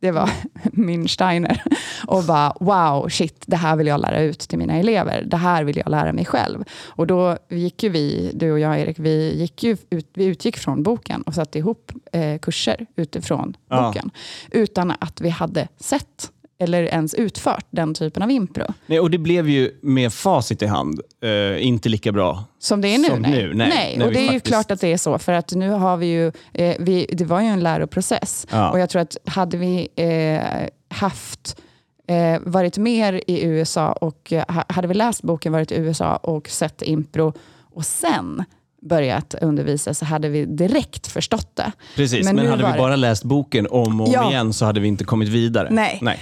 Det 0.00 0.10
var 0.10 0.30
min 0.72 1.08
Steiner. 1.08 1.62
Och 2.06 2.24
bara, 2.24 2.52
wow, 2.60 3.08
shit, 3.08 3.44
det 3.46 3.56
här 3.56 3.76
vill 3.76 3.86
jag 3.86 4.00
lära 4.00 4.20
ut 4.22 4.38
till 4.38 4.58
mina 4.58 4.74
elever. 4.74 5.22
Det 5.26 5.36
här 5.36 5.64
vill 5.64 5.76
jag 5.76 5.88
lära 5.90 6.12
mig 6.12 6.24
själv. 6.24 6.64
Och 6.86 7.06
då 7.06 7.36
gick 7.48 7.82
ju 7.82 7.88
vi, 7.88 8.30
du 8.34 8.52
och 8.52 8.60
jag 8.60 8.80
Erik, 8.80 8.98
vi, 8.98 9.36
gick 9.40 9.62
ju 9.62 9.76
ut, 9.90 10.10
vi 10.14 10.24
utgick 10.24 10.56
från 10.56 10.82
boken 10.82 11.22
och 11.22 11.34
satte 11.34 11.58
ihop 11.58 11.92
eh, 12.12 12.38
kurser 12.38 12.86
utifrån 12.96 13.56
Ja. 13.68 13.82
boken. 13.86 14.10
Utan 14.50 14.90
att 14.98 15.20
vi 15.20 15.28
hade 15.28 15.68
sett 15.80 16.30
eller 16.64 16.82
ens 16.82 17.14
utfört 17.14 17.66
den 17.70 17.94
typen 17.94 18.22
av 18.22 18.30
impro. 18.30 18.64
Nej, 18.86 19.00
och 19.00 19.10
det 19.10 19.18
blev 19.18 19.48
ju 19.48 19.70
med 19.82 20.12
facit 20.12 20.62
i 20.62 20.66
hand 20.66 21.00
eh, 21.22 21.66
inte 21.66 21.88
lika 21.88 22.12
bra. 22.12 22.44
Som 22.58 22.80
det 22.80 22.88
är 22.88 22.98
nu? 22.98 23.08
Nej. 23.18 23.30
nu, 23.30 23.54
nej. 23.54 23.94
När 23.98 24.06
och 24.06 24.12
det 24.12 24.18
är 24.18 24.22
ju 24.22 24.28
faktiskt- 24.28 24.46
klart 24.46 24.70
att 24.70 24.80
det 24.80 24.92
är 24.92 24.96
så. 24.96 25.18
För 25.18 25.32
att 25.32 25.52
nu 25.52 25.70
har 25.70 25.96
vi 25.96 26.06
ju, 26.06 26.32
eh, 26.52 26.76
vi, 26.78 27.06
det 27.12 27.24
var 27.24 27.40
ju 27.40 27.46
en 27.46 27.60
läroprocess. 27.60 28.46
Ja. 28.50 28.70
Och 28.70 28.78
jag 28.78 28.90
tror 28.90 29.02
att 29.02 29.16
hade 29.26 29.56
vi 29.56 29.88
eh, 29.96 30.68
haft 30.96 31.60
eh, 32.08 32.40
varit 32.42 32.78
mer 32.78 33.20
i 33.26 33.44
USA 33.44 33.92
och 33.92 34.32
eh, 34.32 34.44
ha- 34.48 34.64
hade 34.68 34.88
vi 34.88 34.94
läst 34.94 35.22
boken, 35.22 35.52
varit 35.52 35.72
i 35.72 35.76
USA 35.76 36.16
och 36.16 36.48
sett 36.48 36.82
impro 36.82 37.32
och 37.74 37.84
sen 37.84 38.44
börjat 38.88 39.34
undervisa 39.40 39.94
så 39.94 40.04
hade 40.04 40.28
vi 40.28 40.44
direkt 40.44 41.06
förstått 41.06 41.50
det. 41.56 41.72
Precis, 41.96 42.24
Men 42.26 42.36
men, 42.36 42.46
hade 42.46 42.66
vi 42.66 42.72
det- 42.72 42.78
bara 42.78 42.96
läst 42.96 43.24
boken 43.24 43.66
om 43.70 44.00
och 44.00 44.06
om 44.06 44.12
Ja. 44.12 44.30
igen 44.30 44.52
så 44.52 44.64
hade 44.64 44.80
vi 44.80 44.88
inte 44.88 45.04
kommit 45.04 45.28
vidare. 45.28 45.68
Nej. 45.70 45.98
Nej. 46.02 46.18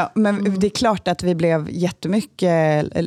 Eh, 0.00 0.08
men 0.14 0.58
det 0.60 0.66
är 0.66 0.70
klart 0.70 1.08
att 1.08 1.22
vi 1.22 1.34
blev 1.34 1.68
jättemycket... 1.70 2.86
eh, 2.96 3.02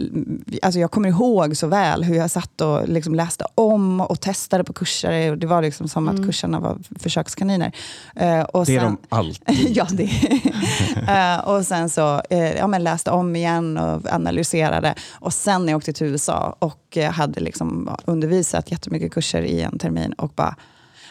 Alltså 0.61 0.79
jag 0.79 0.91
kommer 0.91 1.09
ihåg 1.09 1.57
så 1.57 1.67
väl 1.67 2.03
hur 2.03 2.15
jag 2.15 2.31
satt 2.31 2.61
och 2.61 2.89
liksom 2.89 3.15
läste 3.15 3.45
om 3.55 4.01
och 4.01 4.21
testade 4.21 4.63
på 4.63 4.73
kurser. 4.73 5.31
Och 5.31 5.37
Det 5.37 5.47
var 5.47 5.61
liksom 5.61 5.87
som 5.87 6.07
att 6.09 6.17
kurserna 6.25 6.59
var 6.59 6.77
försökskaniner. 6.99 7.71
Eh, 8.15 8.41
och 8.41 8.65
Det 8.65 8.75
är 8.75 8.79
sen, 8.79 8.97
de 9.09 9.15
alltid. 9.15 9.67
ja, 9.77 9.87
det. 9.91 10.09
Eh, 11.07 11.37
och 11.49 11.65
sen 11.65 11.89
så 11.89 12.21
eh, 12.29 12.51
ja, 12.57 12.67
men 12.67 12.83
läste 12.83 13.11
om 13.11 13.35
igen 13.35 13.77
och 13.77 14.13
analyserade. 14.13 14.93
Och 15.11 15.33
sen 15.33 15.65
när 15.65 15.73
jag 15.73 15.77
åkte 15.77 15.93
till 15.93 16.07
USA 16.07 16.55
och 16.59 16.97
eh, 16.97 17.11
hade 17.11 17.39
liksom 17.39 17.89
undervisat 18.05 18.71
jättemycket 18.71 18.90
kurser 18.99 19.41
i 19.41 19.61
en 19.61 19.77
termin 19.77 20.13
och 20.13 20.29
bara, 20.35 20.55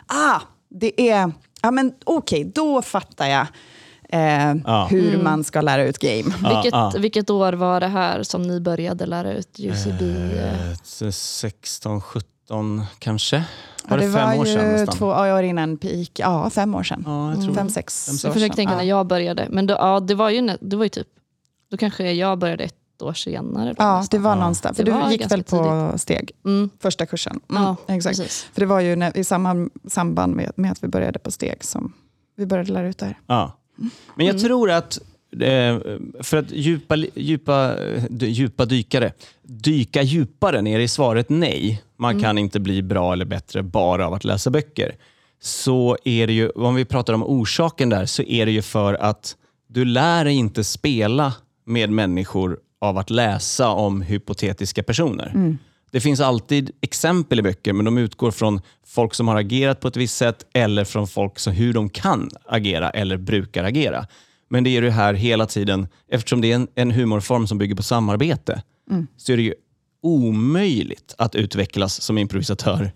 ah, 0.06 0.40
det 0.68 1.10
är, 1.10 1.32
ja 1.62 1.70
men 1.70 1.92
okej, 2.04 2.44
då 2.54 2.82
fattar 2.82 3.26
jag 3.26 3.46
eh, 4.08 4.54
Ja. 4.66 4.86
hur 4.90 5.22
man 5.22 5.44
ska 5.44 5.60
lära 5.60 5.84
ut 5.84 5.98
game. 5.98 6.34
Ja, 6.42 6.48
vilket, 6.54 6.72
ja. 6.72 6.92
vilket 6.98 7.30
år 7.30 7.52
var 7.52 7.80
det 7.80 7.88
här 7.88 8.22
som 8.22 8.42
ni 8.42 8.60
började 8.60 9.06
lära 9.06 9.32
ut 9.32 9.58
UCB? 9.60 10.02
eh? 10.38 10.70
Eh, 10.70 11.10
16, 11.10 12.00
17 12.00 12.82
kanske? 12.98 13.36
Ja, 13.36 13.42
Var 13.88 13.98
det, 13.98 14.06
det 14.06 14.12
fem 14.12 14.28
var 14.28 14.38
år 14.38 14.44
sedan 14.44 14.72
nästan? 14.72 14.96
två 14.96 15.06
år 15.06 15.42
innan 15.42 15.76
peak. 15.76 16.10
Ja, 16.18 16.50
fem 16.50 16.74
år 16.74 16.82
sedan. 16.82 17.04
Tror 17.44 17.54
Fem, 17.54 17.68
sex 17.68 18.06
Fem, 18.06 18.14
sex. 18.14 18.24
år 18.24 18.28
Jag 18.28 18.34
försöker 18.34 18.56
tänka 18.56 18.76
när 18.76 18.82
jag 18.84 19.06
började. 19.06 19.46
Men 19.50 19.66
då, 19.66 19.74
ja, 19.74 20.00
det, 20.00 20.14
var 20.14 20.30
ju, 20.30 20.56
det 20.60 20.76
var 20.76 20.84
ju 20.84 20.88
typ, 20.88 21.08
då 21.70 21.76
kanske 21.76 22.12
jag 22.12 22.38
började 22.38 22.64
ett 22.64 22.74
år 23.02 23.12
senare. 23.12 23.68
Då, 23.68 23.74
Ja, 23.78 24.04
det 24.10 24.18
var 24.18 24.36
någonstans. 24.36 24.76
För 24.76 24.84
Det 24.84 25.04
du 25.06 25.12
gick 25.12 25.30
väl 25.32 25.42
på 25.42 25.92
steg, 25.96 26.30
Mm. 26.44 26.70
första 26.78 27.06
kursen? 27.06 27.40
Mm, 27.50 27.62
Ja, 27.62 27.76
exakt. 27.88 28.18
precis. 28.18 28.46
För 28.52 28.60
det 28.60 28.66
var 28.66 28.80
ju 28.80 28.96
när, 28.96 29.16
i 29.16 29.24
samband, 29.24 29.70
samband 29.88 30.34
med, 30.36 30.52
med 30.54 30.72
att 30.72 30.84
vi 30.84 30.88
började 30.88 31.18
på 31.18 31.30
steg 31.30 31.64
som 31.64 31.92
vi 32.36 32.46
började 32.46 32.72
lära 32.72 32.88
ut 32.88 32.98
det 32.98 33.06
här. 33.06 33.18
Ja. 33.26 33.56
Men 34.14 34.26
jag 34.26 34.34
Mm. 34.34 34.42
tror 34.42 34.70
att 34.70 34.98
eh, 35.32 35.78
för 36.22 36.36
att 36.36 36.50
djupa, 36.50 36.96
djupa, 37.14 37.74
djupa 38.10 38.64
dykare, 38.64 39.12
dyka 39.42 40.02
djupare 40.02 40.62
ner 40.62 40.80
i 40.80 40.88
svaret 40.88 41.26
nej, 41.28 41.82
man 41.96 42.10
Mm. 42.10 42.22
kan 42.22 42.38
inte 42.38 42.60
bli 42.60 42.82
bra 42.82 43.12
eller 43.12 43.24
bättre 43.24 43.62
bara 43.62 44.06
av 44.06 44.14
att 44.14 44.24
läsa 44.24 44.50
böcker. 44.50 44.94
Så 45.42 45.96
är 46.04 46.26
det 46.26 46.32
ju, 46.32 46.50
om 46.50 46.74
vi 46.74 46.84
pratar 46.84 47.12
om 47.12 47.22
orsaken 47.24 47.88
där, 47.88 48.06
så 48.06 48.22
är 48.22 48.46
det 48.46 48.52
ju 48.52 48.62
för 48.62 48.94
att 48.94 49.36
du 49.68 49.84
lär 49.84 50.24
dig 50.24 50.34
inte 50.34 50.64
spela 50.64 51.34
med 51.66 51.90
människor 51.90 52.58
av 52.80 52.98
att 52.98 53.10
läsa 53.10 53.68
om 53.68 54.02
hypotetiska 54.02 54.82
personer. 54.82 55.32
Det 55.90 56.00
finns 56.00 56.20
alltid 56.20 56.70
exempel 56.80 57.38
i 57.38 57.42
böcker, 57.42 57.72
men 57.72 57.84
de 57.84 57.98
utgår 57.98 58.30
från 58.30 58.60
folk 58.86 59.14
som 59.14 59.28
har 59.28 59.36
agerat 59.36 59.80
på 59.80 59.88
ett 59.88 59.96
visst 59.96 60.16
sätt 60.16 60.46
eller 60.54 60.84
från 60.84 61.08
folk 61.08 61.38
som 61.38 61.52
hur 61.52 61.72
de 61.72 61.88
kan 61.88 62.30
agera 62.46 62.90
eller 62.90 63.16
brukar 63.16 63.64
agera. 63.64 64.06
Men 64.48 64.64
det 64.64 64.76
är 64.76 64.82
det 64.82 64.90
här 64.90 65.14
hela 65.14 65.46
tiden, 65.46 65.88
eftersom 66.08 66.40
det 66.40 66.52
är 66.52 66.54
en, 66.54 66.68
en 66.74 66.90
humorform 66.90 67.46
som 67.46 67.58
bygger 67.58 67.74
på 67.74 67.82
samarbete, 67.82 68.62
så 69.16 69.32
är 69.32 69.36
det 69.36 69.42
ju 69.42 69.54
omöjligt 70.02 71.14
att 71.18 71.34
utvecklas 71.34 72.00
som 72.00 72.18
improvisatör. 72.18 72.92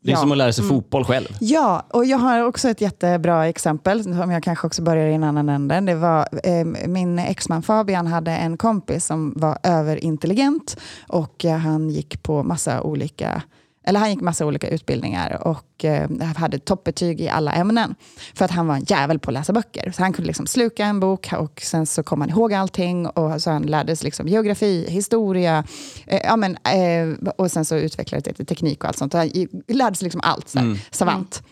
Det 0.00 0.10
är 0.10 0.14
Ja. 0.14 0.20
som 0.20 0.32
att 0.32 0.38
lära 0.38 0.52
sig 0.52 0.64
fotboll 0.64 1.04
själv. 1.04 1.26
Ja, 1.40 1.82
och 1.90 2.04
jag 2.04 2.18
har 2.18 2.42
också 2.42 2.68
ett 2.68 2.80
jättebra 2.80 3.46
exempel, 3.48 4.02
som 4.04 4.30
jag 4.30 4.42
kanske 4.42 4.66
också 4.66 4.82
börjar 4.82 5.06
i 5.08 5.14
en 5.14 5.24
annan 5.24 5.48
ände. 5.48 5.80
Det 5.80 5.94
var, 5.94 6.28
eh, 6.44 6.64
min 6.88 7.18
exman 7.18 7.62
Fabian 7.62 8.06
hade 8.06 8.30
en 8.30 8.56
kompis 8.56 9.06
som 9.06 9.32
var 9.36 9.58
överintelligent 9.62 10.76
och 11.08 11.44
han 11.62 11.90
gick 11.90 12.22
på 12.22 12.42
massa 12.42 12.82
olika 12.82 13.42
eller 13.88 14.00
han 14.00 14.10
gick 14.10 14.20
massa 14.20 14.46
olika 14.46 14.68
utbildningar 14.68 15.46
och 15.46 15.84
eh, 15.84 16.10
hade 16.36 16.58
toppbetyg 16.58 17.20
i 17.20 17.28
alla 17.28 17.52
ämnen. 17.52 17.94
För 18.34 18.44
att 18.44 18.50
han 18.50 18.66
var 18.66 18.74
en 18.74 18.84
jävel 18.84 19.18
på 19.18 19.30
att 19.30 19.34
läsa 19.34 19.52
böcker. 19.52 19.92
Så 19.96 20.02
han 20.02 20.12
kunde 20.12 20.26
liksom 20.26 20.46
sluka 20.46 20.84
en 20.84 21.00
bok 21.00 21.32
och 21.32 21.60
sen 21.64 21.86
så 21.86 22.02
kom 22.02 22.20
han 22.20 22.30
ihåg 22.30 22.54
allting. 22.54 23.06
Och 23.06 23.42
så 23.42 23.50
han 23.50 23.62
lärde 23.62 23.96
sig 23.96 24.04
liksom 24.04 24.28
geografi, 24.28 24.90
historia, 24.90 25.64
eh, 26.06 26.20
ja, 26.24 26.36
men, 26.36 26.56
eh, 26.56 27.30
och 27.36 27.50
sen 27.50 27.64
så 27.64 27.76
utvecklade 27.76 28.22
det 28.30 28.32
till 28.32 28.46
teknik 28.46 28.84
och 28.84 28.88
allt 28.88 28.98
sånt. 28.98 29.12
Han 29.12 29.30
lärde 29.68 29.96
sig 29.96 30.04
liksom 30.04 30.20
allt, 30.24 30.48
så 30.48 30.58
här, 30.58 30.80
savant. 30.90 31.42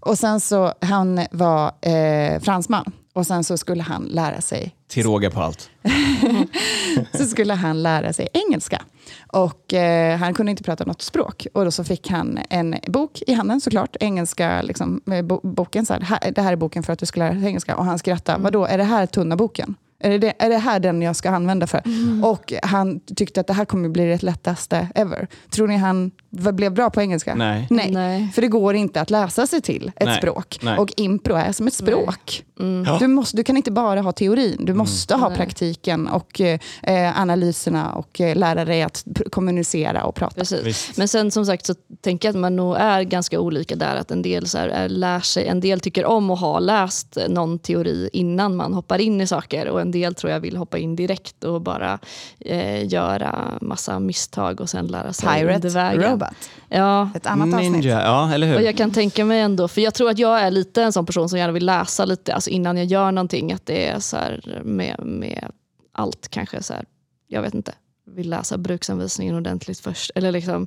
Och 0.00 0.18
sen 0.18 0.40
så, 0.40 0.72
han 0.80 1.26
var 1.30 1.72
eh, 1.80 2.40
fransman. 2.40 2.92
Och 3.18 3.26
sen 3.26 3.44
så 3.44 3.58
skulle 3.58 3.82
han 3.82 4.04
lära 4.04 4.40
sig 4.40 4.74
Till 4.88 5.02
råga 5.02 5.30
på 5.30 5.40
allt. 5.40 5.70
så 7.12 7.24
skulle 7.24 7.54
han 7.54 7.82
lära 7.82 8.12
sig 8.12 8.28
engelska. 8.32 8.82
Och 9.26 9.74
eh, 9.74 10.18
han 10.18 10.34
kunde 10.34 10.50
inte 10.50 10.62
prata 10.62 10.84
något 10.84 11.02
språk. 11.02 11.46
Och 11.54 11.64
då 11.64 11.70
så 11.70 11.84
fick 11.84 12.10
han 12.10 12.38
en 12.50 12.74
bok 12.86 13.22
i 13.26 13.32
handen 13.32 13.60
såklart, 13.60 13.96
engelska 14.00 14.62
liksom, 14.62 15.00
med 15.04 15.26
bo 15.26 15.40
boken. 15.42 15.86
Så 15.86 15.94
"Här- 15.94 16.32
det 16.34 16.42
här 16.42 16.52
är 16.52 16.56
boken 16.56 16.82
för 16.82 16.92
att 16.92 16.98
du 16.98 17.06
ska 17.06 17.20
lära 17.20 17.34
dig 17.34 17.44
engelska. 17.46 17.76
Och 17.76 17.84
han 17.84 17.98
skrattade, 17.98 18.34
Mm. 18.36 18.42
vadå, 18.44 18.64
är 18.66 18.78
det 18.78 18.84
här 18.84 19.06
tunna 19.06 19.36
boken? 19.36 19.74
Är 20.00 20.18
det, 20.18 20.34
är 20.38 20.48
det 20.48 20.58
här 20.58 20.80
den 20.80 21.02
jag 21.02 21.16
ska 21.16 21.30
använda 21.30 21.66
för? 21.66 21.82
Mm. 21.84 22.24
Och 22.24 22.52
han 22.62 23.00
tyckte 23.00 23.40
att 23.40 23.46
det 23.46 23.52
här 23.52 23.64
kommer 23.64 23.88
bli 23.88 24.04
det 24.06 24.22
lättaste 24.22 24.88
ever. 24.94 25.28
Tror 25.50 25.68
ni 25.68 25.76
han 25.76 26.10
blev 26.30 26.72
bra 26.72 26.90
på 26.90 27.00
engelska? 27.00 27.34
Nej. 27.34 27.66
Nej. 27.70 27.90
Nej. 27.90 28.28
För 28.34 28.42
det 28.42 28.48
går 28.48 28.74
inte 28.74 29.00
att 29.00 29.10
läsa 29.10 29.46
sig 29.46 29.60
till 29.60 29.92
ett 29.96 30.06
Nej. 30.06 30.18
språk. 30.18 30.58
Nej. 30.62 30.78
Och 30.78 30.92
impro 30.96 31.34
är 31.34 31.52
som 31.52 31.66
ett 31.66 31.74
språk. 31.74 32.44
Mm. 32.60 32.98
Du, 32.98 33.06
måste, 33.06 33.36
du 33.36 33.44
kan 33.44 33.56
inte 33.56 33.70
bara 33.70 34.00
ha 34.00 34.12
teorin, 34.12 34.64
du 34.64 34.74
måste 34.74 35.14
ha 35.14 35.28
Nej. 35.28 35.36
praktiken 35.36 36.08
och 36.08 36.40
eh, 36.40 37.20
analyserna 37.20 37.92
och 37.92 38.20
eh, 38.20 38.36
lära 38.36 38.64
dig 38.64 38.82
att 38.82 39.04
kommunicera 39.30 40.04
och 40.04 40.14
prata. 40.14 40.34
Precis. 40.34 40.64
Visst. 40.64 40.96
Men 40.96 41.08
sen 41.08 41.30
som 41.30 41.46
sagt 41.46 41.66
så 41.66 41.74
tänker 42.00 42.28
jag 42.28 42.32
att 42.32 42.40
man 42.40 42.56
nog 42.56 42.76
är 42.76 43.02
ganska 43.02 43.40
olika 43.40 43.76
där. 43.76 43.96
Att 43.96 44.10
en 44.10 44.22
del 44.22 44.48
så 44.48 44.58
här, 44.58 44.68
är, 44.68 44.88
lär 44.88 45.20
sig, 45.20 45.46
en 45.46 45.60
del 45.60 45.80
tycker 45.80 46.04
om 46.04 46.30
att 46.30 46.40
ha 46.40 46.58
läst 46.58 47.18
någon 47.28 47.58
teori 47.58 48.10
innan 48.12 48.56
man 48.56 48.74
hoppar 48.74 48.98
in 48.98 49.20
i 49.20 49.26
saker 49.26 49.68
och 49.68 49.80
en 49.80 49.87
del 49.90 50.14
tror 50.14 50.32
jag 50.32 50.40
vill 50.40 50.56
hoppa 50.56 50.78
in 50.78 50.96
direkt 50.96 51.44
och 51.44 51.60
bara 51.62 51.98
eh, 52.40 52.86
göra 52.92 53.58
massa 53.60 54.00
misstag 54.00 54.60
och 54.60 54.70
sen 54.70 54.86
lära 54.86 55.12
sig 55.12 55.28
under 55.28 55.46
Pirate 55.46 55.68
vägen. 55.68 56.10
Robot, 56.10 56.28
Ja, 56.68 57.10
ett 57.14 57.26
annat 57.26 57.54
avsnitt. 57.54 57.72
Ninja, 57.72 58.02
ja 58.02 58.34
eller 58.34 58.54
och 58.54 58.58
hur? 58.58 58.66
jag 58.66 58.76
kan 58.76 58.90
tänka 58.90 59.24
mig 59.24 59.40
ändå, 59.40 59.68
för 59.68 59.80
jag 59.80 59.94
tror 59.94 60.10
att 60.10 60.18
jag 60.18 60.40
är 60.40 60.50
lite 60.50 60.82
en 60.82 60.92
sån 60.92 61.06
person 61.06 61.28
som 61.28 61.38
gärna 61.38 61.52
vill 61.52 61.66
läsa 61.66 62.04
lite 62.04 62.34
alltså 62.34 62.50
innan 62.50 62.76
jag 62.76 62.86
gör 62.86 63.12
någonting. 63.12 63.52
Att 63.52 63.66
det 63.66 63.86
är 63.88 64.00
så 64.00 64.16
här 64.16 64.60
med, 64.64 64.96
med 65.04 65.50
allt 65.92 66.28
kanske 66.28 66.62
så 66.62 66.74
här, 66.74 66.84
jag 67.26 67.42
vet 67.42 67.54
inte, 67.54 67.72
vill 68.06 68.30
läsa 68.30 68.58
bruksanvisningen 68.58 69.34
ordentligt 69.34 69.80
först. 69.80 70.10
Eller 70.14 70.32
liksom, 70.32 70.66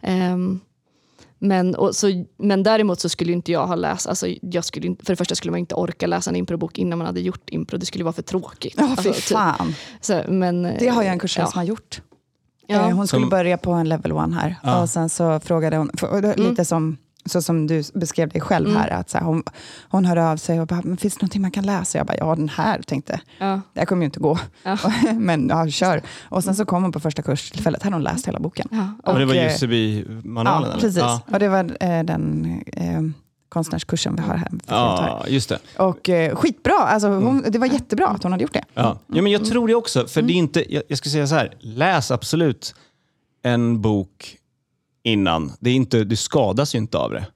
ehm, 0.00 0.60
men, 1.38 1.74
och 1.74 1.96
så, 1.96 2.24
men 2.38 2.62
däremot 2.62 3.00
så 3.00 3.08
skulle 3.08 3.32
inte 3.32 3.52
jag 3.52 3.66
ha 3.66 3.74
läst, 3.74 4.06
alltså 4.06 4.26
jag 4.42 4.64
skulle 4.64 4.86
inte, 4.86 5.04
för 5.04 5.12
det 5.12 5.16
första 5.16 5.34
skulle 5.34 5.50
man 5.50 5.60
inte 5.60 5.74
orka 5.74 6.06
läsa 6.06 6.30
en 6.30 6.36
improbok 6.36 6.78
innan 6.78 6.98
man 6.98 7.06
hade 7.06 7.20
gjort 7.20 7.50
impro, 7.50 7.78
det 7.78 7.86
skulle 7.86 8.04
vara 8.04 8.12
för 8.12 8.22
tråkigt. 8.22 8.74
Ja, 8.76 8.84
fy 8.86 8.90
Alltså, 8.90 9.12
typ. 9.12 9.22
fan. 9.38 9.74
så, 10.00 10.22
men, 10.28 10.62
Det 10.62 10.88
har 10.88 11.02
jag 11.02 11.12
en 11.12 11.18
kursen 11.18 11.40
ja. 11.44 11.50
som 11.50 11.58
har 11.58 11.64
gjort. 11.64 12.00
Ja. 12.66 12.88
Eh, 12.88 12.96
Hon 12.96 13.06
skulle 13.06 13.22
Som- 13.22 13.30
börja 13.30 13.58
på 13.58 13.72
en 13.72 13.88
level 13.88 14.12
one 14.12 14.34
här. 14.36 14.56
Ja. 14.62 14.82
Och 14.82 14.90
sen 14.90 15.08
så 15.08 15.40
frågade 15.40 15.76
hon, 15.76 15.90
för, 15.98 16.18
Mm. 16.18 16.50
lite 16.50 16.64
som, 16.64 16.96
så 17.26 17.42
som 17.42 17.66
du 17.66 17.82
beskrev 17.94 18.28
dig 18.28 18.40
själv 18.40 18.66
Mm. 18.68 18.78
här, 18.80 18.88
att 18.90 19.10
så 19.10 19.18
här, 19.18 19.24
hon, 19.24 19.42
hon 19.88 20.04
hörde 20.04 20.28
av 20.30 20.36
sig 20.36 20.60
och 20.60 20.66
bara, 20.66 20.80
men 20.84 20.96
finns 20.96 21.14
det 21.14 21.22
någonting 21.22 21.42
man 21.42 21.50
kan 21.50 21.64
läsa? 21.66 21.98
Jag 21.98 22.06
bara, 22.06 22.16
ja 22.16 22.34
den 22.34 22.48
här, 22.48 22.82
tänkte 22.82 23.20
Ja. 23.38 23.60
det 23.72 23.80
här 23.80 23.86
kommer 23.86 24.02
ju 24.02 24.04
inte 24.04 24.20
gå. 24.20 24.38
Ja. 24.62 24.78
men 25.18 25.48
ja, 25.48 25.68
kör. 25.68 26.02
Och 26.28 26.44
sen 26.44 26.54
så 26.56 26.64
kom 26.64 26.82
hon 26.82 26.92
på 26.92 27.00
första 27.00 27.22
kurstillfället, 27.22 27.82
hade 27.82 27.96
hon 27.96 28.02
läst 28.02 28.28
hela 28.28 28.38
boken. 28.40 28.68
Ja. 28.70 29.12
Och 29.12 29.18
det 29.18 29.24
var 29.24 29.34
och, 29.34 29.40
eh, 29.40 29.54
UCB-manualen? 29.54 30.70
Ja, 30.74 30.78
precis. 30.80 30.98
Ja. 30.98 31.20
Och 31.32 31.38
det 31.38 31.48
var 31.48 31.76
eh, 31.80 32.02
den 32.04 32.44
eh, 32.72 33.02
konstnärskursen 33.48 34.16
vi 34.16 34.22
har 34.22 34.34
här. 34.36 34.50
Ja, 34.66 35.24
just 35.28 35.48
det. 35.48 35.58
Och 35.78 36.08
eh, 36.08 36.36
skitbra, 36.36 36.74
alltså, 36.74 37.08
hon, 37.08 37.44
det 37.48 37.58
var 37.58 37.66
jättebra 37.66 38.06
att 38.08 38.22
hon 38.22 38.32
hade 38.32 38.42
gjort 38.42 38.52
det. 38.52 38.64
Ja. 38.74 38.98
ja, 39.06 39.22
men 39.22 39.32
jag 39.32 39.44
tror 39.44 39.68
det 39.68 39.74
också. 39.74 40.06
För 40.06 40.22
det 40.22 40.32
är 40.32 40.34
inte, 40.34 40.74
jag, 40.74 40.82
jag 40.88 40.98
ska 40.98 41.10
säga 41.10 41.26
så 41.26 41.34
här, 41.34 41.54
läs 41.60 42.10
absolut 42.10 42.74
en 43.42 43.80
bok 43.80 44.36
innan. 45.06 45.52
Det 45.60 45.70
är 45.70 45.74
inte, 45.74 46.04
du 46.04 46.16
skadas 46.16 46.74
ju 46.74 46.78
inte 46.78 46.98
av 46.98 47.10
det. 47.10 47.26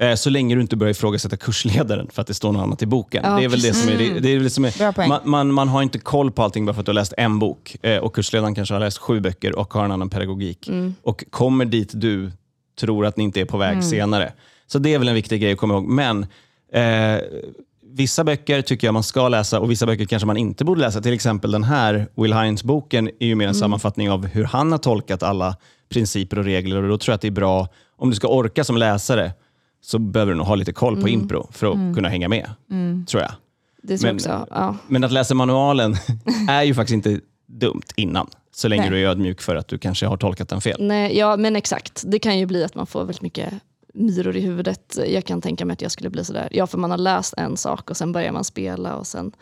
Eh, 0.00 0.14
Så 0.14 0.30
länge 0.30 0.54
du 0.54 0.60
inte 0.60 0.76
börjar 0.76 0.90
ifrågasätta 0.90 1.36
kursledaren 1.36 2.08
för 2.12 2.22
att 2.22 2.26
det 2.28 2.34
står 2.34 2.52
något 2.52 2.62
annat 2.62 2.82
i 2.82 2.86
boken. 2.86 3.22
Ja, 3.24 3.36
det 3.36 3.44
är 3.44 3.48
väl 3.48 3.60
det 3.60 3.74
som 3.74 3.88
är... 3.92 3.98
Det, 3.98 4.20
det 4.20 4.28
är, 4.28 4.38
väl 4.38 4.50
som 4.50 4.64
är 4.64 5.08
man, 5.08 5.20
man, 5.24 5.52
man 5.52 5.68
har 5.68 5.82
inte 5.82 5.98
koll 5.98 6.30
på 6.32 6.42
allting 6.42 6.66
bara 6.66 6.72
för 6.74 6.80
att 6.80 6.86
du 6.86 6.90
har 6.90 6.94
läst 6.94 7.14
en 7.16 7.38
bok. 7.38 7.76
Eh, 7.82 7.98
Och 7.98 8.14
kursledaren 8.14 8.54
kanske 8.54 8.74
har 8.74 8.80
läst 8.80 8.98
sju 8.98 9.20
böcker 9.20 9.58
och 9.58 9.74
har 9.74 9.84
en 9.84 9.92
annan 9.92 10.10
pedagogik. 10.10 10.70
Och 11.02 11.24
kommer 11.30 11.64
dit 11.64 11.90
du 11.94 12.32
tror 12.80 13.06
att 13.06 13.16
ni 13.16 13.24
inte 13.24 13.40
är 13.40 13.44
på 13.44 13.58
väg 13.58 13.84
senare. 13.84 14.32
Så 14.66 14.78
det 14.78 14.94
är 14.94 14.98
väl 14.98 15.08
en 15.08 15.14
viktig 15.14 15.40
grej 15.40 15.52
att 15.52 15.58
komma 15.58 15.74
ihåg. 15.74 15.84
Men 15.88 16.26
eh, 16.72 17.20
vissa 17.96 18.24
böcker 18.24 18.62
tycker 18.62 18.86
jag 18.86 18.94
man 18.94 19.02
ska 19.02 19.28
läsa 19.28 19.60
och 19.60 19.70
vissa 19.70 19.86
böcker 19.86 20.04
kanske 20.04 20.26
man 20.26 20.36
inte 20.36 20.64
borde 20.64 20.80
läsa. 20.80 21.00
Till 21.00 21.12
exempel 21.12 21.50
den 21.50 21.64
här 21.64 22.08
Will 22.16 22.32
Hines-boken 22.32 23.10
är 23.20 23.26
ju 23.26 23.34
mer 23.34 23.48
en 23.48 23.54
sammanfattning 23.54 24.10
av 24.10 24.26
hur 24.26 24.44
han 24.44 24.72
har 24.72 24.78
tolkat 24.78 25.22
alla 25.22 25.56
principer 25.88 26.38
och 26.38 26.44
regler. 26.44 26.82
Och 26.82 26.88
Då 26.88 26.98
tror 26.98 27.12
jag 27.12 27.14
att 27.14 27.20
det 27.20 27.28
är 27.28 27.30
bra, 27.32 27.68
om 27.96 28.10
du 28.10 28.16
ska 28.16 28.28
orka 28.28 28.64
som 28.64 28.76
läsare, 28.76 29.32
så 29.80 29.98
behöver 29.98 30.32
du 30.32 30.38
nog 30.38 30.46
ha 30.46 30.54
lite 30.54 30.72
koll 30.72 31.02
på 31.02 31.08
impro 31.08 31.48
för 31.52 31.66
att 31.66 31.94
kunna 31.94 32.08
hänga 32.08 32.28
med. 32.28 32.50
Tror 33.08 33.22
jag. 33.22 33.32
Det 33.82 33.98
tror 33.98 34.08
Men- 34.08 34.16
också. 34.16 34.46
Ja. 34.50 34.76
Men 34.88 35.04
att 35.04 35.12
läsa 35.12 35.34
manualen 35.34 35.94
är 36.48 36.62
ju 36.62 36.74
faktiskt 36.74 36.94
inte 36.94 37.20
dumt 37.46 37.82
innan. 37.96 38.26
Så 38.54 38.68
länge 38.68 38.82
Nej. 38.82 38.90
du 38.90 39.00
är 39.04 39.08
ödmjuk 39.08 39.42
för 39.42 39.56
att 39.56 39.68
du 39.68 39.78
kanske 39.78 40.06
har 40.06 40.16
tolkat 40.16 40.48
den 40.48 40.60
fel. 40.60 40.76
Nej, 40.80 41.18
ja, 41.18 41.36
men 41.36 41.56
exakt. 41.56 42.02
Det 42.06 42.18
kan 42.18 42.38
ju 42.38 42.46
bli 42.46 42.64
att 42.64 42.74
man 42.74 42.86
får 42.86 43.00
väldigt 43.00 43.22
mycket 43.22 43.52
myror 43.96 44.36
i 44.36 44.40
huvudet. 44.40 44.98
Jag 45.06 45.24
kan 45.24 45.40
tänka 45.40 45.64
mig 45.64 45.72
att 45.74 45.82
jag 45.82 45.90
skulle 45.90 46.10
bli 46.10 46.24
sådär. 46.24 46.48
Ja, 46.52 46.66
för 46.66 46.78
man 46.78 46.90
har 46.90 46.98
läst 46.98 47.34
en 47.36 47.56
sak 47.56 47.90
och 47.90 47.96
sen 47.96 48.12
börjar 48.12 48.32
man 48.32 48.44
spela 48.44 48.94
och 48.96 49.06
sen 49.06 49.32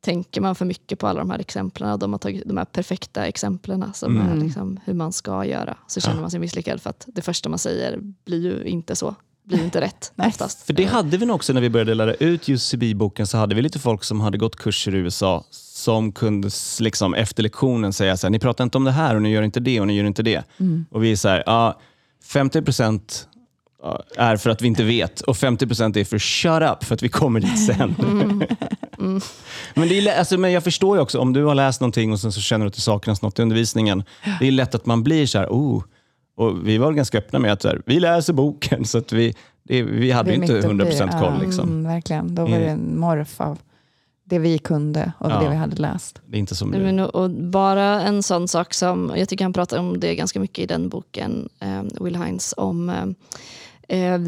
tänker 0.00 0.40
man 0.40 0.54
för 0.54 0.64
mycket 0.64 0.98
på 0.98 1.06
alla 1.06 1.20
de 1.20 1.30
här 1.30 1.38
exemplen. 1.38 1.98
De 1.98 2.12
har 2.12 2.18
tagit 2.18 2.42
de 2.46 2.56
här 2.56 2.64
perfekta 2.64 3.26
exemplen 3.26 3.84
som 3.94 4.16
Mm. 4.20 4.32
är 4.32 4.44
liksom 4.44 4.80
hur 4.84 4.94
man 4.94 5.12
ska 5.12 5.44
göra. 5.44 5.76
Så 5.86 6.00
känner 6.00 6.20
man 6.20 6.30
sig 6.30 6.40
misslyckad 6.40 6.80
för 6.82 6.90
att 6.90 7.04
det 7.14 7.22
första 7.22 7.48
man 7.48 7.58
säger 7.58 7.98
blir 8.24 8.40
ju 8.42 8.64
inte 8.64 8.96
så. 8.96 9.14
Blir 9.44 9.64
inte 9.64 9.80
rätt 9.86 10.12
Nej, 10.14 10.28
oftast. 10.28 10.62
För 10.66 10.72
det 10.72 10.84
hade 10.84 11.16
vi 11.16 11.26
nog 11.26 11.36
också 11.36 11.52
när 11.52 11.60
vi 11.60 11.70
började 11.70 11.94
lära 11.94 12.14
ut 12.14 12.48
UCB-boken 12.48 13.26
så 13.26 13.38
hade 13.38 13.54
vi 13.54 13.62
lite 13.62 13.78
folk 13.78 14.04
som 14.04 14.20
hade 14.20 14.38
gått 14.38 14.56
kurser 14.56 14.94
i 14.94 14.98
USA 14.98 15.44
som 15.50 16.12
kunde 16.12 16.50
liksom, 16.80 17.14
efter 17.14 17.42
lektionen 17.42 17.92
säga 17.92 18.16
så 18.16 18.26
här, 18.26 18.30
ni 18.30 18.38
pratar 18.38 18.64
inte 18.64 18.78
om 18.78 18.84
det 18.84 18.90
här 18.90 19.14
och 19.14 19.22
ni 19.22 19.30
gör 19.30 19.42
inte 19.42 19.60
det 19.60 19.80
och 19.80 19.86
ni 19.86 19.96
gör 19.96 20.04
inte 20.04 20.22
det. 20.22 20.44
Och 20.90 21.04
vi 21.04 21.12
är 21.12 21.16
så 21.16 21.28
här, 21.28 21.42
ja, 21.46 21.80
50 22.24 22.62
procent 22.62 23.28
är 24.16 24.36
för 24.36 24.50
att 24.50 24.62
vi 24.62 24.66
inte 24.66 24.82
vet 24.84 25.20
och 25.20 25.36
50 25.36 25.66
procent 25.66 25.96
är 25.96 26.04
för 26.04 26.18
shut 26.18 26.62
up 26.62 26.84
för 26.84 26.94
att 26.94 27.02
vi 27.02 27.08
kommer 27.08 27.40
dit 27.40 27.66
sen. 27.66 27.94
Men, 29.74 29.88
det 29.88 29.98
är, 29.98 30.18
alltså, 30.18 30.38
men 30.38 30.52
jag 30.52 30.64
förstår 30.64 30.96
ju 30.96 31.02
också, 31.02 31.18
om 31.18 31.32
du 31.32 31.44
har 31.44 31.54
läst 31.54 31.80
någonting 31.80 32.12
och 32.12 32.20
sen 32.20 32.32
så 32.32 32.40
känner 32.40 32.64
du 32.64 32.68
att 32.68 32.74
det 32.74 32.80
saknas 32.80 33.22
något 33.22 33.38
i 33.38 33.42
undervisningen. 33.42 34.02
Det 34.40 34.46
är 34.48 34.52
lätt 34.52 34.74
att 34.74 34.86
man 34.86 35.02
blir 35.02 35.26
så 35.26 35.38
här, 35.38 35.46
oh. 35.46 35.82
Och 36.36 36.68
vi 36.68 36.78
var 36.78 36.92
ganska 36.92 37.18
öppna 37.18 37.38
med 37.38 37.52
att 37.52 37.62
så 37.62 37.68
här, 37.68 37.82
vi 37.86 38.00
läser 38.00 38.32
boken, 38.32 38.84
så 38.84 38.98
att 38.98 39.12
vi, 39.12 39.34
det, 39.62 39.82
vi 39.82 40.10
hade 40.10 40.30
är 40.30 40.34
inte 40.34 40.52
mitt 40.54 40.64
uppe 40.64 40.74
i 40.74 40.76
100% 40.98 41.06
det. 41.12 41.18
koll. 41.20 41.40
Liksom. 41.40 41.68
Mm, 41.68 41.92
verkligen, 41.92 42.34
då 42.34 42.42
var 42.42 42.58
det 42.58 42.66
Mm. 42.66 42.68
en 42.92 42.98
morf 43.00 43.40
av 43.40 43.58
det 44.24 44.38
vi 44.38 44.58
kunde 44.58 45.12
och 45.18 45.30
Ja. 45.30 45.40
det 45.42 45.48
vi 45.48 45.56
hade 45.56 45.76
läst. 45.76 46.20
Det 46.26 46.36
är 46.36 46.38
inte 46.40 46.54
som 46.54 46.70
Nej. 46.70 46.80
Men, 46.80 47.00
och, 47.00 47.14
och 47.14 47.30
bara 47.30 48.00
en 48.02 48.22
sån 48.22 48.48
sak 48.48 48.74
som, 48.74 49.12
jag 49.16 49.28
tycker 49.28 49.44
han 49.44 49.52
pratar 49.52 49.78
om 49.78 50.00
det 50.00 50.14
ganska 50.14 50.40
mycket 50.40 50.58
i 50.58 50.66
den 50.66 50.88
boken, 50.88 51.48
eh, 51.60 51.82
Will 52.04 52.16
Hines, 52.16 52.54
om 52.56 52.90
eh, 52.90 53.04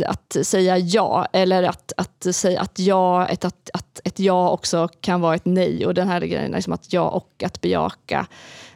att 0.06 0.36
säga 0.42 0.78
ja, 0.78 1.26
eller 1.32 1.62
att, 1.62 1.92
att 1.96 2.26
säga 2.34 2.60
att 2.60 2.78
ja, 2.78 3.26
ett, 3.26 3.44
att, 3.44 3.70
att 3.74 4.00
ett 4.04 4.18
ja 4.18 4.50
också 4.50 4.88
kan 5.00 5.20
vara 5.20 5.34
ett 5.34 5.44
nej. 5.44 5.86
Och 5.86 5.94
den 5.94 6.08
här 6.08 6.20
grejen, 6.20 6.50
liksom 6.50 6.72
att 6.72 6.92
ja 6.92 7.08
och 7.08 7.42
att 7.44 7.60
bejaka, 7.60 8.26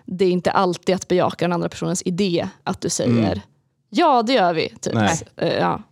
det 0.05 0.25
är 0.25 0.31
inte 0.31 0.51
alltid 0.51 0.95
att 0.95 1.09
bejaka 1.09 1.45
den 1.45 1.53
andra 1.53 1.69
personens 1.69 2.03
idé, 2.05 2.49
att 2.65 2.81
du 2.81 2.89
säger 2.89 3.11
Mm. 3.11 3.41
ja, 3.91 4.23
det 4.23 4.33
gör 4.33 4.55
vi. 4.55 4.69
Typ. 4.81 4.95
Nej. 4.95 5.19
Eh, 5.37 5.55
ja. 5.55 5.83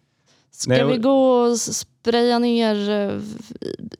Ska 0.52 0.70
Nej, 0.70 0.84
vi 0.84 0.96
gå 0.96 1.38
och 1.40 1.58
spraya 1.58 2.38
ner 2.38 2.90
eh, 2.90 3.20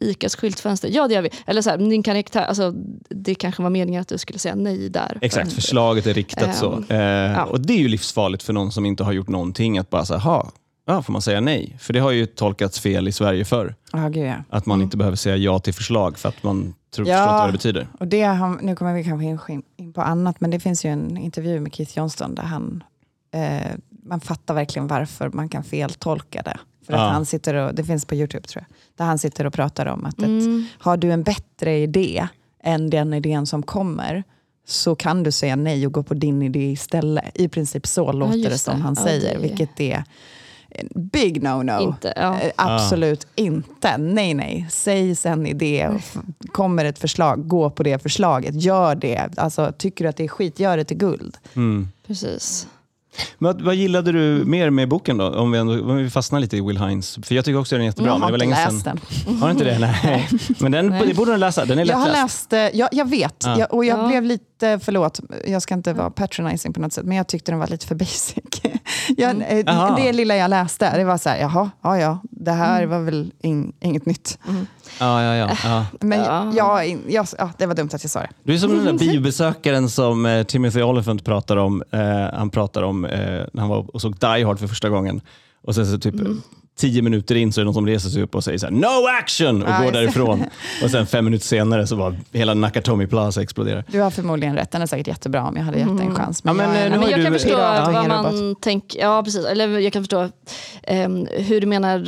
Icas 0.00 0.37
skyltfönster? 0.37 0.88
Ja, 0.93 1.09
det 1.09 1.15
gör 1.15 1.23
vi. 1.23 1.31
Eller 1.47 1.62
så 1.62 1.71
här, 1.71 1.79
din 1.79 2.03
karaktär, 2.03 2.43
alltså, 2.45 2.71
det 3.09 3.35
kanske 3.35 3.62
var 3.62 3.71
meningen 3.71 4.00
att 4.00 4.09
du 4.09 4.19
skulle 4.19 4.38
säga 4.38 4.55
nej 4.55 4.88
där. 4.88 5.19
Exakt, 5.21 5.53
förslaget 5.53 6.07
är 6.07 6.15
riktat 6.15 6.57
så. 6.57 6.73
Ehm, 6.88 7.35
Eh, 7.35 7.43
Och 7.43 7.61
det 7.61 7.73
är 7.73 7.79
ju 7.79 7.88
livsfarligt 7.88 8.43
för 8.43 8.53
någon 8.53 8.73
som 8.73 8.87
inte 8.87 9.05
har 9.05 9.12
gjort 9.12 9.29
någonting 9.29 9.79
att 9.79 9.91
bara 9.91 10.05
säga, 10.05 10.19
ja, 10.87 11.02
får 11.02 11.12
man 11.12 11.23
säga 11.23 11.40
nej? 11.40 11.76
För 11.81 11.93
det 11.93 11.99
har 12.00 12.11
ju 12.11 12.26
tolkats 12.26 12.81
fel 12.81 13.09
i 13.09 13.12
Sverige 13.12 13.45
förr. 13.45 13.75
Ja, 13.93 14.09
gud 14.09 14.26
ja. 14.26 14.35
Att 14.50 14.66
man 14.66 14.83
inte 14.83 14.97
behöver 14.97 15.16
säga 15.16 15.37
ja 15.37 15.59
till 15.59 15.75
förslag 15.75 16.19
för 16.19 16.28
att 16.28 16.43
man 16.43 16.75
tror 16.95 17.09
Ja. 17.09 17.16
förstått 17.16 17.33
vad 17.40 17.49
det 17.49 17.52
betyder. 17.52 17.87
Och 18.00 18.07
det 18.09 18.23
har, 18.23 18.59
nu 18.62 18.76
kommer 18.76 18.95
vi 18.95 19.05
kanske 19.05 19.52
in, 19.52 19.62
in 19.76 19.93
på 19.93 20.02
annat, 20.02 20.40
men 20.40 20.50
det 20.50 20.61
finns 20.61 20.85
ju 20.85 20.90
en 20.90 21.16
intervju 21.16 21.61
med 21.61 21.75
Keith 21.75 21.99
Johnston 21.99 22.35
där 22.35 22.43
han, 22.43 22.85
eh, 23.35 23.73
man 24.05 24.21
fattar 24.21 24.55
verkligen 24.55 24.87
varför 24.87 25.28
man 25.31 25.49
kan 25.49 25.64
feltolka 25.64 26.43
det. 26.43 26.59
För 26.87 26.93
att 26.93 27.00
Ja. 27.00 27.09
han 27.09 27.26
sitter 27.26 27.55
och, 27.55 27.75
det 27.75 27.85
finns 27.85 28.05
på 28.05 28.14
YouTube 28.14 28.49
tror 28.49 28.64
jag, 28.69 28.76
där 28.99 29.05
han 29.05 29.19
sitter 29.19 29.47
och 29.47 29.52
pratar 29.52 29.87
om 29.87 30.05
att 30.07 30.19
Mm. 30.19 30.38
ett, 30.64 30.83
har 30.83 30.97
du 30.97 31.12
en 31.12 31.23
bättre 31.23 31.78
idé 31.78 32.26
än 32.62 32.90
den 32.90 33.14
idén 33.14 33.47
som 33.47 33.62
kommer, 33.62 34.25
så 34.69 34.95
kan 34.95 35.23
du 35.23 35.33
säga 35.33 35.57
nej 35.57 35.87
och 35.87 35.93
gå 35.93 36.02
på 36.02 36.14
din 36.14 36.43
idé 36.43 36.71
istället. 36.73 37.25
I 37.35 37.49
princip 37.49 37.87
så 37.87 38.12
låter 38.12 38.33
det 38.33 38.38
just 38.38 38.64
som 38.64 38.76
det. 38.76 38.83
han 38.83 38.95
Ja, 38.99 39.05
säger, 39.05 39.35
det- 39.35 39.40
vilket 39.43 39.81
är 39.81 40.05
big 40.94 41.42
no-no. 41.42 41.82
Inte, 41.82 42.12
ja. 42.16 42.40
Eh, 42.40 42.52
Absolut 42.56 43.26
inte. 43.35 43.96
Nej, 43.99 44.35
nej. 44.35 44.66
Säg 44.70 45.14
sen 45.14 45.46
idé. 45.46 45.90
Kommer 46.52 46.85
ett 46.85 46.99
förslag, 46.99 47.49
gå 47.49 47.70
på 47.70 47.82
det 47.82 48.02
förslaget. 48.02 48.62
Gör 48.62 48.94
det. 48.94 49.28
Alltså, 49.37 49.73
tycker 49.78 50.04
du 50.04 50.08
att 50.08 50.16
det 50.16 50.25
är 50.25 50.28
skit, 50.28 50.61
gör 50.61 50.76
det 50.76 50.85
till 50.85 50.96
guld. 50.96 51.37
Mm. 51.56 51.88
Precis. 52.06 52.68
Men 53.38 53.64
Vad, 53.64 53.75
gillade 53.75 54.12
du 54.12 54.44
mer 54.44 54.70
med 54.70 54.88
boken 54.88 55.18
då? 55.18 55.28
Om 55.35 55.52
vi, 55.52 55.58
ändå, 55.58 55.73
om 55.90 55.96
vi 55.96 56.11
fastnar 56.11 56.40
lite 56.40 56.56
i 56.56 56.61
Will 56.61 56.78
Hines. 56.78 57.18
För 57.23 57.35
jag 57.35 57.44
tycker 57.44 57.58
också 57.58 57.75
den 57.75 57.82
är 57.82 57.87
jättebra. 57.87 58.11
Jag 58.11 58.14
men 58.20 58.23
har 58.23 58.38
det 58.38 58.38
var 58.38 58.44
inte 58.44 58.56
länge 58.62 58.73
läst 58.73 58.85
sedan. 58.85 59.00
den. 59.26 59.37
Har 59.37 59.46
du 59.49 59.52
inte 59.52 59.64
det? 59.64 59.78
Nej. 60.04 60.28
Men 60.58 60.73
den 60.73 60.87
Nej. 60.88 61.14
borde 61.14 61.32
du 61.32 61.37
läsa. 61.38 61.64
Den 61.64 61.78
är 61.78 61.85
Jag 61.87 61.96
har 61.96 62.06
lättläst. 62.06 62.52
läst, 62.52 62.52
eh, 62.75 62.78
jag, 62.80 62.88
jag 62.92 63.11
vet, 63.11 63.42
Ja. 63.46 63.58
jag, 63.58 63.75
och 63.75 63.85
jag 63.85 63.99
Ja. 63.99 64.08
blev 64.08 64.23
lite, 64.25 64.78
förlåt, 64.82 65.20
jag 65.46 65.62
ska 65.62 65.75
inte 65.75 65.92
vara 65.92 66.11
patronizing 66.11 66.73
på 66.73 66.80
något 66.80 66.92
sätt, 66.92 67.04
men 67.04 67.16
jag 67.16 67.26
tyckte 67.26 67.52
den 67.52 67.58
var 67.58 67.66
lite 67.66 67.87
för 67.87 67.94
basic. 67.94 68.35
jag, 69.16 69.37
eh, 69.49 69.58
Jaha. 69.66 69.96
det 69.96 70.12
lilla 70.12 70.37
jag 70.37 70.49
läste, 70.50 70.96
det 70.99 71.04
var 71.04 71.18
så 71.18 71.28
här, 71.28 71.38
jaha, 71.40 71.70
ja, 71.82 71.99
ja, 71.99 72.18
det 72.30 72.52
här 72.52 72.87
var 72.87 72.99
väl 72.99 73.32
in, 73.42 73.73
inget 73.80 74.06
nytt. 74.06 74.38
Ja, 75.00 75.23
ja, 75.23 75.37
ja. 75.37 75.57
ja. 75.64 75.87
Men 76.00 76.19
Ja. 76.21 76.52
jag, 76.57 76.99
jag, 77.09 77.26
ja, 77.38 77.50
det 77.59 77.66
var 77.66 77.75
dumt 77.75 77.90
att 77.93 78.05
jag 78.05 78.11
sa 78.11 78.21
det. 78.21 78.28
Du 78.45 78.55
är 78.55 78.59
som 78.59 78.71
den 78.71 78.85
där 78.85 78.93
biobesökaren 79.07 79.90
som 79.90 80.26
eh, 80.26 80.43
Timothy 80.43 80.83
Olyphant 80.83 81.25
pratar 81.25 81.57
om. 81.57 81.83
Eh, 81.90 82.00
han 82.38 82.50
pratar 82.50 82.83
om 82.83 83.05
eh, 83.05 83.21
när 83.52 83.61
han 83.61 83.69
var 83.69 83.95
och 83.95 84.00
såg 84.00 84.16
Die 84.19 84.45
Hard 84.45 84.59
för 84.59 84.66
första 84.66 84.88
gången. 84.88 85.21
Och 85.62 85.75
sen 85.75 85.87
så 85.87 85.99
typ 85.99 86.14
Mm. 86.14 86.43
tio 86.78 87.02
minuter 87.02 87.35
in 87.35 87.52
så 87.52 87.61
är 87.61 87.62
det 87.62 87.64
någon 87.64 87.75
som 87.75 87.87
reser 87.87 88.09
sig 88.11 88.23
upp 88.23 88.35
och 88.35 88.45
säger 88.45 88.59
så 88.59 88.66
här, 88.66 88.73
No 88.73 89.07
action! 89.23 89.62
Och 89.62 89.69
Ja, 89.71 89.83
går 89.85 89.93
därifrån. 89.93 90.45
Och 90.85 90.90
sen 90.90 91.07
fem 91.07 91.25
minuter 91.25 91.47
senare 91.47 91.87
så 91.87 91.97
var 91.97 92.16
hela 92.33 92.55
Nakatomi 92.55 93.07
Plaza 93.07 93.43
exploderar. 93.43 93.85
Du 93.88 94.00
har 94.00 94.11
förmodligen 94.11 94.55
rätt, 94.57 94.71
den 94.71 94.83
är 94.83 94.87
säkert 94.87 95.07
jättebra 95.07 95.43
om 95.45 95.57
jag 95.57 95.62
hade 95.62 95.78
gett 95.78 95.87
den 95.88 96.00
en 96.00 96.14
chans. 96.14 96.40
Ja, 96.45 96.52
men, 96.52 96.66
jag, 96.75 96.76
eh, 96.87 96.90
har 96.93 96.99
men 96.99 97.11
jag 97.11 97.23
kan 97.25 97.33
du- 97.33 97.38
förstå 97.38 97.57
vad 97.57 98.09
man 98.09 98.55
tänker. 98.61 99.00
Ja, 99.00 99.23
precis. 99.23 99.45
Eller 99.47 99.78
jag 99.78 99.93
kan 99.93 100.02
förstå 100.02 100.28
ehm, 100.83 101.26
hur 101.33 101.61
du 101.61 101.66
menar 101.66 102.07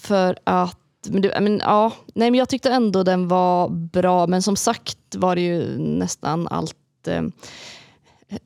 för 0.00 0.36
att 0.44 0.76
men 1.10 1.22
du, 1.22 1.32
men, 1.40 1.58
ja, 1.58 1.92
nej, 2.14 2.30
men 2.30 2.38
jag 2.38 2.48
tyckte 2.48 2.70
ändå 2.70 3.02
den 3.02 3.28
var 3.28 3.68
bra, 3.68 4.26
men 4.26 4.42
som 4.42 4.56
sagt 4.56 4.98
var 5.14 5.34
det 5.34 5.40
ju 5.40 5.78
nästan 5.78 6.48
allt... 6.48 7.08
Eh, 7.08 7.22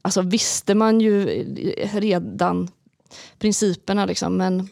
alltså 0.03 0.23
visste 0.23 0.75
man 0.75 1.01
ju 1.01 1.29
eh, 1.79 1.97
redan 1.97 2.69
principerna, 3.39 4.07
liksom, 4.07 4.37
men 4.37 4.69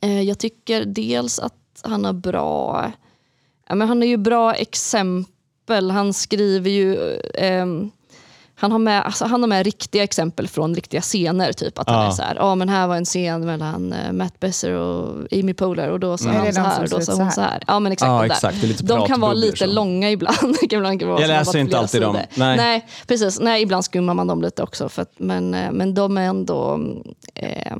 eh, 0.00 0.22
jag 0.22 0.38
tycker 0.38 0.84
dels 0.84 1.38
att 1.38 1.80
han 1.82 2.04
har 2.04 2.12
bra... 2.12 2.92
Ja, 3.68 3.74
men 3.74 3.88
han 3.88 4.02
är 4.02 4.06
ju 4.06 4.16
bra 4.16 4.54
exempel. 4.54 5.90
Han 5.90 6.12
skriver 6.14 6.70
ju... 6.70 7.14
Eh, 7.34 7.66
han 8.60 8.72
har, 8.72 8.78
med, 8.78 9.02
alltså 9.04 9.24
han 9.24 9.42
har 9.42 9.48
med 9.48 9.64
riktiga 9.64 10.02
exempel 10.02 10.48
från 10.48 10.74
riktiga 10.74 11.00
scener. 11.00 11.52
Typ 11.52 11.78
att 11.78 11.88
han 11.88 12.02
Ja. 12.02 12.06
är 12.08 12.10
så 12.10 12.22
här, 12.22 12.34
ja 12.34 12.54
men 12.54 12.68
här 12.68 12.86
var 12.86 12.96
en 12.96 13.04
scen 13.04 13.46
mellan 13.46 13.92
eh, 13.92 14.12
Matt 14.12 14.40
Besser 14.40 14.72
och 14.72 15.26
Amy 15.32 15.54
Poehler 15.54 15.90
och 15.90 16.00
då 16.00 16.18
sa 16.18 16.28
Mm. 16.30 16.40
Är 16.42 16.44
han 16.44 16.52
så 16.54 16.60
här 16.60 16.82
och 16.82 16.88
då 16.88 17.00
sa 17.00 17.14
hon 17.14 17.30
så 17.32 17.40
här? 17.40 17.62
Ja 17.66 17.80
men 17.80 17.92
exakt. 17.92 18.08
Ja, 18.08 18.18
där. 18.18 18.24
exakt. 18.26 18.62
Är 18.62 18.66
lite 18.66 18.82
de 18.84 19.06
kan 19.06 19.20
vara 19.20 19.32
lite 19.32 19.56
så. 19.56 19.66
långa 19.66 20.10
ibland. 20.16 20.56
Det 20.60 20.66
kan 20.68 20.78
ibland 20.78 21.02
vara 21.02 21.20
Jag 21.20 21.28
läser 21.28 21.58
inte 21.58 21.78
alltid 21.78 22.02
dem. 22.02 22.14
sidor. 22.14 22.26
Nej. 22.34 22.56
Nej, 22.56 22.86
precis. 23.06 23.40
Nej, 23.40 23.62
ibland 23.62 23.84
skummar 23.84 24.14
man 24.14 24.26
dem 24.26 24.42
lite 24.42 24.62
också. 24.62 24.88
För 24.88 25.02
att, 25.02 25.12
men, 25.18 25.54
eh, 25.54 25.72
men 25.72 25.94
de 25.94 26.18
är 26.18 26.22
ändå... 26.22 26.80
Eh, 27.34 27.76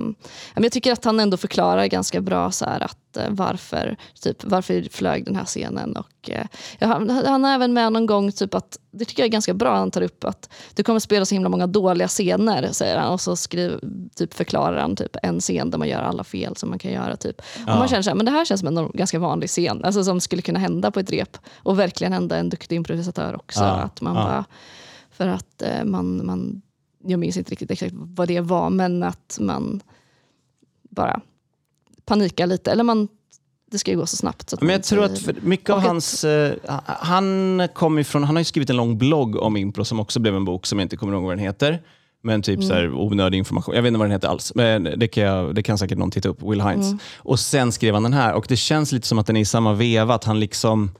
men 0.55 0.63
jag 0.63 0.73
tycker 0.73 0.93
att 0.93 1.05
han 1.05 1.21
ändå 1.21 1.37
förklarar 1.37 1.87
ganska 1.87 2.21
bra 2.21 2.51
så 2.51 2.65
här 2.65 2.81
att 2.81 3.17
eh, 3.17 3.23
varför, 3.31 3.97
typ, 4.23 4.45
varför 4.45 4.87
flög 4.93 5.25
den 5.25 5.37
här 5.37 5.45
scenen. 5.45 5.97
Och, 5.97 6.31
eh, 6.31 6.47
han, 6.89 7.11
han 7.11 7.45
har 7.45 7.55
även 7.55 7.73
med 7.73 7.93
någon 7.93 8.07
gång, 8.07 8.33
typ 8.33 8.55
att, 8.55 8.79
det 8.93 9.05
tycker 9.05 9.23
jag 9.23 9.27
är 9.27 9.33
ganska 9.33 9.55
bra, 9.55 9.77
han 9.77 9.91
tar 9.91 10.03
upp 10.03 10.25
att 10.25 10.49
det 10.75 10.83
kommer 10.83 11.01
spela 11.01 11.25
så 11.25 11.35
himla 11.35 11.49
många 11.49 11.67
dåliga 11.67 12.09
scener, 12.09 12.73
säger 12.73 12.99
han. 12.99 13.13
Och 13.13 13.21
så 13.21 13.37
skriv, 13.37 13.81
typ 14.15 14.35
förklarar 14.35 14.81
han 14.81 14.97
typ 14.97 15.17
en 15.23 15.41
scen 15.41 15.71
där 15.71 15.79
man 15.79 15.89
gör 15.89 16.03
alla 16.03 16.25
fel 16.25 16.57
som 16.57 16.69
man 16.69 16.79
kan 16.79 16.93
göra. 16.93 17.17
Typ. 17.17 17.43
Och 17.61 17.67
man 17.67 17.89
känner 17.89 18.03
så 18.03 18.11
här, 18.11 18.15
men 18.15 18.27
det 18.27 18.33
här 18.33 18.45
känns 18.45 18.61
som 18.61 18.79
en 18.79 18.91
ganska 18.95 19.19
vanlig 19.19 19.49
scen, 19.49 19.85
alltså 19.85 20.05
som 20.05 20.21
skulle 20.21 20.43
kunna 20.43 20.59
hända 20.59 20.91
på 20.91 21.01
ett 21.01 21.11
rep. 21.11 21.39
Och 21.57 21.79
verkligen 21.79 22.13
hända 22.13 22.37
en 22.37 22.49
duktig 22.49 22.77
improvisatör 22.77 23.35
också. 23.35 23.61
Ja, 23.61 23.71
Att 23.71 24.01
man 24.01 24.17
ja. 24.17 24.23
bara, 24.23 24.45
för 25.11 25.29
att 25.29 25.63
eh, 25.63 25.85
man, 25.85 26.27
man, 26.27 26.63
jag 27.05 27.21
minns 27.21 27.37
inte 27.37 27.51
riktigt 27.51 27.71
exakt 27.71 27.93
vad 27.95 28.29
det 28.29 28.41
var, 28.41 28.71
men 28.71 29.03
att 29.03 29.39
man 29.41 29.83
bara 30.91 31.21
panikar 32.05 32.47
lite. 32.47 32.73
Eller 32.73 32.85
man, 32.85 33.09
det 33.71 33.79
ska 33.79 33.91
ju 33.91 33.97
gå 33.97 34.07
så 34.07 34.17
snabbt. 34.17 34.51
Så 34.51 34.57
Men 34.61 34.69
jag 34.71 34.83
tror 34.83 35.05
att 35.05 35.43
mycket 35.43 35.71
av 35.71 35.81
hans... 35.81 36.25
Eh, 36.25 36.55
han, 36.87 37.63
kom 37.75 37.99
ifrån, 37.99 38.25
han 38.25 38.37
har 38.37 38.41
ju 38.41 38.45
skrivit 38.45 38.71
en 38.71 38.77
lång 38.77 38.99
blogg 38.99 39.37
om 39.37 39.57
impro 39.57 39.85
som 39.85 40.01
också 40.01 40.21
blev 40.21 40.37
en 40.37 40.45
bok 40.45 40.67
som 40.67 40.79
jag 40.79 40.85
inte 40.85 40.97
kommer 40.97 41.13
ihåg 41.13 41.23
vad 41.23 41.33
den 41.33 41.39
heter. 41.39 41.83
Men 42.23 42.43
typ 42.43 42.65
så 42.65 42.75
här, 42.75 42.85
Mm. 42.85 42.99
onödig 42.99 43.39
information. 43.39 43.75
Jag 43.75 43.83
vet 43.83 43.89
inte 43.89 43.99
vad 43.99 44.07
den 44.07 44.13
heter 44.13 44.29
alls. 44.29 44.53
Men 44.55 44.83
det 44.97 45.09
kan, 45.09 45.23
jag, 45.25 45.55
det 45.55 45.63
kan 45.63 45.79
säkert 45.79 45.99
någon 45.99 46.11
titta 46.11 46.29
upp. 46.29 46.43
Will 46.43 46.61
Hines. 46.61 46.87
Mm. 46.87 46.99
Och 47.19 47.41
sen 47.41 47.73
skrev 47.73 47.95
han 47.95 48.03
den 48.03 48.13
här. 48.13 48.35
Och 48.35 48.47
det 48.49 48.57
känns 48.57 48.93
lite 48.93 49.07
som 49.07 49.19
att 49.19 49.27
den 49.27 49.37
är 49.37 49.41
i 49.41 49.45
samma 49.45 49.73
veva. 49.75 50.15
Att 50.15 50.25
han 50.25 50.41
liksom... 50.41 50.91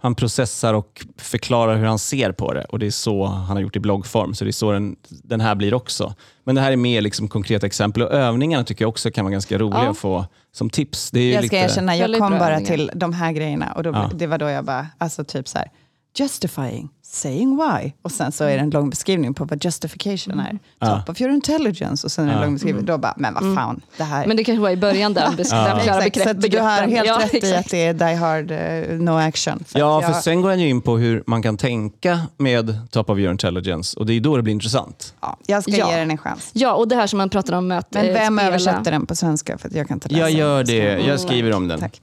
Han 0.00 0.14
processar 0.14 0.74
och 0.74 1.06
förklarar 1.16 1.76
hur 1.76 1.86
han 1.86 1.98
ser 1.98 2.32
på 2.32 2.52
det. 2.52 2.64
Och 2.64 2.78
Det 2.78 2.86
är 2.86 2.90
så 2.90 3.24
han 3.24 3.56
har 3.56 3.60
gjort 3.60 3.76
i 3.76 3.80
bloggform. 3.80 4.34
Så 4.34 4.44
det 4.44 4.50
är 4.50 4.52
så 4.52 4.72
den, 4.72 4.96
den 5.08 5.40
här 5.40 5.54
blir 5.54 5.74
också. 5.74 6.14
Men 6.44 6.54
det 6.54 6.60
här 6.60 6.72
är 6.72 6.76
mer 6.76 7.00
liksom 7.00 7.28
konkreta 7.28 7.66
exempel. 7.66 8.02
Och 8.02 8.12
övningarna 8.12 8.64
tycker 8.64 8.82
jag 8.84 8.88
också 8.88 9.10
kan 9.10 9.24
vara 9.24 9.32
ganska 9.32 9.58
roliga 9.58 9.84
Ja. 9.84 9.90
att 9.90 9.98
få 9.98 10.26
som 10.58 10.70
tips. 10.70 11.10
Det 11.10 11.20
är 11.20 11.24
ju 11.24 11.32
Jag 11.32 11.44
ska 11.46 11.56
lite... 11.56 11.64
erkänna, 11.72 11.96
jag 11.96 12.18
kom 12.18 12.38
bara 12.38 12.60
till 12.60 12.90
de 12.94 13.12
här 13.12 13.32
grejerna 13.32 13.72
och 13.72 13.82
då, 13.82 13.90
Ja. 13.90 14.10
det 14.14 14.26
var 14.26 14.38
då 14.38 14.48
jag 14.48 14.64
bara, 14.64 14.86
alltså 14.98 15.24
typ 15.24 15.48
så 15.48 15.58
här, 15.58 15.70
justifying, 16.18 16.88
saying 17.10 17.56
why. 17.56 17.92
Och 18.02 18.12
sen 18.12 18.32
så 18.32 18.44
är 18.44 18.48
det 18.56 18.62
en 18.62 18.70
lång 18.70 18.90
beskrivning 18.90 19.34
på 19.34 19.44
vad 19.44 19.64
justification 19.64 20.40
är. 20.40 20.58
Ja. 20.78 21.00
Top 21.00 21.08
of 21.08 21.20
your 21.20 21.34
intelligence. 21.34 22.06
Och 22.06 22.12
sen 22.12 22.24
är 22.24 22.28
det 22.28 22.34
en 22.34 22.38
Ja. 22.40 22.44
lång 22.44 22.54
beskrivning. 22.54 22.84
Då 22.84 22.98
bara, 22.98 23.14
men 23.16 23.34
vad 23.34 23.54
fan, 23.56 23.80
det 23.96 24.04
här... 24.04 24.26
Men 24.26 24.36
det 24.36 24.44
kanske 24.44 24.60
var 24.62 24.70
i 24.70 24.76
början 24.76 25.14
där, 25.14 25.28
där 25.36 25.44
förklarar 25.44 26.00
Exakt, 26.06 26.42
så 26.42 26.48
du 26.48 26.58
har 26.58 26.80
helt 26.82 27.06
Ja, 27.08 27.20
rätt 27.32 27.44
i 27.44 27.54
att 27.54 27.70
det 27.70 27.78
är 27.86 27.94
Die 27.94 28.14
Hard, 28.14 28.50
eh, 28.50 28.98
No 28.98 29.10
Action. 29.10 29.64
För 29.66 29.78
Ja, 29.78 30.00
för 30.02 30.08
jag, 30.12 30.22
sen 30.22 30.42
går 30.42 30.48
han 30.48 30.60
ju 30.60 30.68
in 30.68 30.80
på 30.80 30.98
hur 30.98 31.22
man 31.26 31.42
kan 31.42 31.56
tänka 31.56 32.20
med 32.36 32.78
Top 32.90 33.10
of 33.10 33.18
your 33.18 33.30
intelligence 33.32 33.98
och 34.00 34.06
det 34.06 34.12
är 34.14 34.20
då 34.20 34.36
det 34.36 34.42
blir 34.42 34.54
intressant. 34.54 35.14
ja, 35.20 35.36
jag 35.46 35.62
ska 35.62 35.72
Ja. 35.76 35.90
ge 35.90 35.96
den 35.98 36.10
en 36.10 36.18
chans. 36.18 36.50
Ja, 36.52 36.74
och 36.74 36.88
det 36.88 36.96
här 36.96 37.06
som 37.06 37.16
man 37.16 37.30
pratar 37.30 37.52
om 37.54 37.70
att 37.72 37.92
Men 37.94 38.06
eh, 38.06 38.12
vem 38.12 38.36
spela, 38.36 38.48
översätter 38.48 38.90
den 38.90 39.06
på 39.06 39.14
svenska? 39.14 39.58
För 39.58 39.68
att 39.68 39.74
jag 39.74 39.88
kan 39.88 39.96
inte 39.96 40.08
läsa. 40.08 40.20
Jag 40.20 40.30
gör 40.30 40.64
det, 40.64 40.98
jag 41.06 41.20
skriver 41.20 41.52
om 41.54 41.68
den. 41.68 41.80
Tack. 41.80 42.02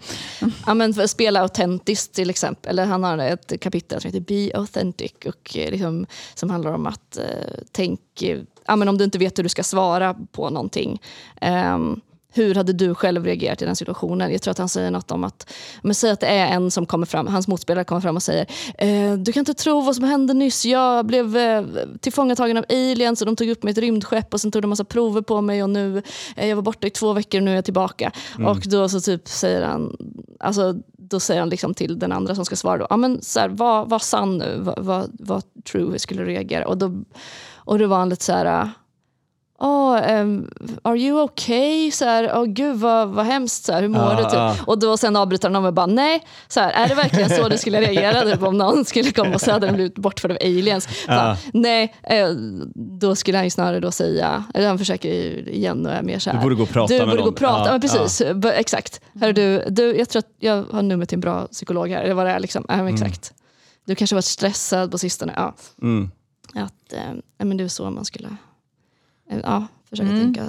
ja, 0.65 0.73
men 0.73 0.93
för 0.93 1.03
att 1.03 1.09
spela 1.09 1.41
autentiskt 1.41 2.13
till 2.13 2.29
exempel. 2.29 2.69
Eller 2.69 2.85
han 2.85 3.03
har 3.03 3.17
ett 3.17 3.53
kapitel 3.61 4.01
som 4.01 4.07
heter 4.11 4.19
Be 4.51 4.57
authentic 4.59 4.94
och 5.25 5.58
eh, 5.58 5.71
liksom, 5.71 6.05
som 6.36 6.49
handlar 6.49 6.71
om 6.73 6.86
att 6.88 7.17
eh, 7.17 7.58
tänk, 7.71 8.21
eh, 8.21 8.39
ja, 8.65 8.75
men 8.75 8.88
om 8.89 8.97
du 8.97 9.03
inte 9.03 9.17
vet 9.17 9.38
hur 9.38 9.43
du 9.43 9.49
ska 9.49 9.63
svara 9.63 10.15
på 10.31 10.49
någonting. 10.49 11.01
ehm, 11.41 12.01
hur 12.35 12.55
hade 12.55 12.73
du 12.73 12.95
själv 12.95 13.25
reagerat 13.25 13.61
i 13.61 13.65
den 13.65 13.75
situationen? 13.75 14.31
Jag 14.31 14.41
tror 14.41 14.51
att 14.51 14.57
han 14.57 14.69
säger 14.69 14.91
något 14.91 15.11
om 15.11 15.23
att, 15.23 15.53
men 15.81 15.95
säg 15.95 16.11
att 16.11 16.19
det 16.19 16.27
är 16.27 16.47
en 16.47 16.71
som 16.71 16.85
kommer 16.85 17.05
fram, 17.05 17.27
hans 17.27 17.47
motspelare 17.47 17.83
kommer 17.83 18.01
fram 18.01 18.15
och 18.15 18.23
säger 18.23 18.45
eh, 18.77 19.13
Du 19.13 19.31
kan 19.31 19.41
inte 19.41 19.53
tro 19.53 19.81
vad 19.81 19.95
som 19.95 20.03
hände 20.03 20.33
nyss, 20.33 20.65
jag 20.65 21.05
blev 21.05 21.37
eh, 21.37 21.65
tillfångatagen 21.99 22.57
av 22.57 22.65
aliens 22.69 23.21
och 23.21 23.25
de 23.25 23.35
tog 23.35 23.49
upp 23.49 23.63
mig 23.63 23.71
i 23.71 23.73
ett 23.73 23.77
rymdskepp 23.77 24.33
och 24.33 24.41
sen 24.41 24.51
tog 24.51 24.61
de 24.61 24.67
massa 24.67 24.83
prover 24.83 25.21
på 25.21 25.41
mig 25.41 25.63
och 25.63 25.69
nu, 25.69 26.01
eh, 26.35 26.47
jag 26.47 26.55
var 26.55 26.63
borta 26.63 26.87
i 26.87 26.89
två 26.89 27.13
veckor 27.13 27.39
och 27.39 27.43
nu 27.43 27.51
är 27.51 27.55
jag 27.55 27.65
tillbaka. 27.65 28.11
Och 28.47 28.59
då 28.65 28.89
så 28.89 29.01
typ 29.01 29.27
säger 29.27 29.61
han, 29.61 29.97
alltså 30.39 30.75
då 30.97 31.19
säger 31.19 31.39
han 31.39 31.49
liksom 31.49 31.73
till 31.73 31.99
den 31.99 32.11
andra 32.11 32.35
som 32.35 32.45
ska 32.45 32.55
svara 32.55 32.77
då, 32.77 32.87
ja 32.89 32.97
men 32.97 33.21
så 33.21 33.39
här, 33.39 33.49
var, 33.49 33.85
var 33.85 33.99
sann 33.99 34.37
nu, 34.37 34.57
vad, 34.59 34.85
vad, 34.85 35.09
vad 35.19 35.43
true 35.71 35.91
hur 35.91 35.97
skulle 35.97 36.21
du 36.21 36.27
reagera? 36.27 36.67
Och 36.67 36.77
då, 36.77 37.03
och 37.55 37.79
då 37.79 37.87
var 37.87 37.97
han 37.97 38.09
lite 38.09 38.23
så 38.23 38.33
här, 38.33 38.69
Oh, 39.59 40.11
um, 40.21 40.49
are 40.81 40.97
you 40.97 41.21
okay? 41.23 41.91
Så 41.91 42.05
här, 42.05 42.27
oh, 42.29 42.45
gud 42.45 42.75
vad, 42.77 43.07
vad 43.09 43.25
hemskt, 43.25 43.65
så 43.65 43.73
här, 43.73 43.81
hur 43.81 43.89
mår 43.89 44.01
Ja, 44.01 44.15
du? 44.17 44.23
Typ. 44.23 44.33
ja. 44.33 44.55
Och 44.67 44.79
då 44.79 44.97
sen 44.97 45.15
avbryter 45.15 45.49
han 45.49 45.65
och 45.65 45.73
bara, 45.73 45.85
nej, 45.85 46.23
så 46.47 46.59
här, 46.59 46.71
är 46.71 46.87
det 46.89 46.95
verkligen 46.95 47.29
så 47.29 47.49
du 47.49 47.57
skulle 47.57 47.81
reagera 47.81 48.21
typ, 48.21 48.43
om 48.43 48.57
någon 48.57 48.85
skulle 48.85 49.11
komma 49.11 49.33
och 49.35 49.41
säga 49.41 49.55
att 49.55 49.61
den 49.61 49.75
blivit 49.75 49.95
bortförd 49.95 50.31
av 50.31 50.37
aliens? 50.41 50.87
Bara, 51.07 51.37
Nej, 51.53 51.95
eh, 52.03 52.29
då 52.75 53.15
skulle 53.15 53.37
han 53.37 53.45
ju 53.45 53.49
snarare 53.49 53.79
då 53.79 53.91
säga, 53.91 54.43
eller 54.53 54.67
han 54.67 54.77
försöker 54.77 55.09
ju 55.09 55.43
igen 55.51 55.85
och 55.85 55.91
är 55.91 56.03
mer 56.03 56.19
så 56.19 56.29
här. 56.29 56.37
Du 56.37 56.43
borde 56.43 56.55
gå 56.55 56.63
och 56.63 56.69
prata 56.69 56.93
du 56.93 56.99
med 56.99 57.07
borde 57.07 57.17
gå 57.17 57.23
någon. 57.23 57.33
och 57.33 57.39
prata, 57.39 57.65
Ja, 57.65 57.71
men 57.71 57.81
precis, 57.81 58.21
exakt. 58.53 59.01
Hör 59.21 59.33
du, 59.33 59.65
du, 59.69 59.95
jag 59.97 60.09
tror 60.09 60.19
att 60.19 60.31
jag 60.39 60.63
har 60.71 60.81
nummer 60.81 61.05
till 61.05 61.15
en 61.15 61.21
bra 61.21 61.47
psykolog 61.47 61.89
här, 61.89 62.01
eller 62.03 62.13
vad 62.13 62.25
det 62.25 62.31
är 62.31 62.39
liksom. 62.39 62.65
Men 62.67 62.87
exakt. 62.87 63.33
Du 63.85 63.95
kanske 63.95 64.15
varit 64.15 64.25
stressad 64.25 64.91
på 64.91 64.97
sistone. 64.97 65.33
Ja. 65.35 65.55
Mm. 65.81 66.11
Att, 66.55 66.93
eh, 66.93 67.45
men 67.45 67.57
det 67.57 67.63
är 67.63 67.67
så 67.67 67.89
man 67.91 68.05
skulle 68.05 68.27
ja, 69.43 69.67
försöka 69.89 70.09
Mm. 70.09 70.21
tänka. 70.21 70.45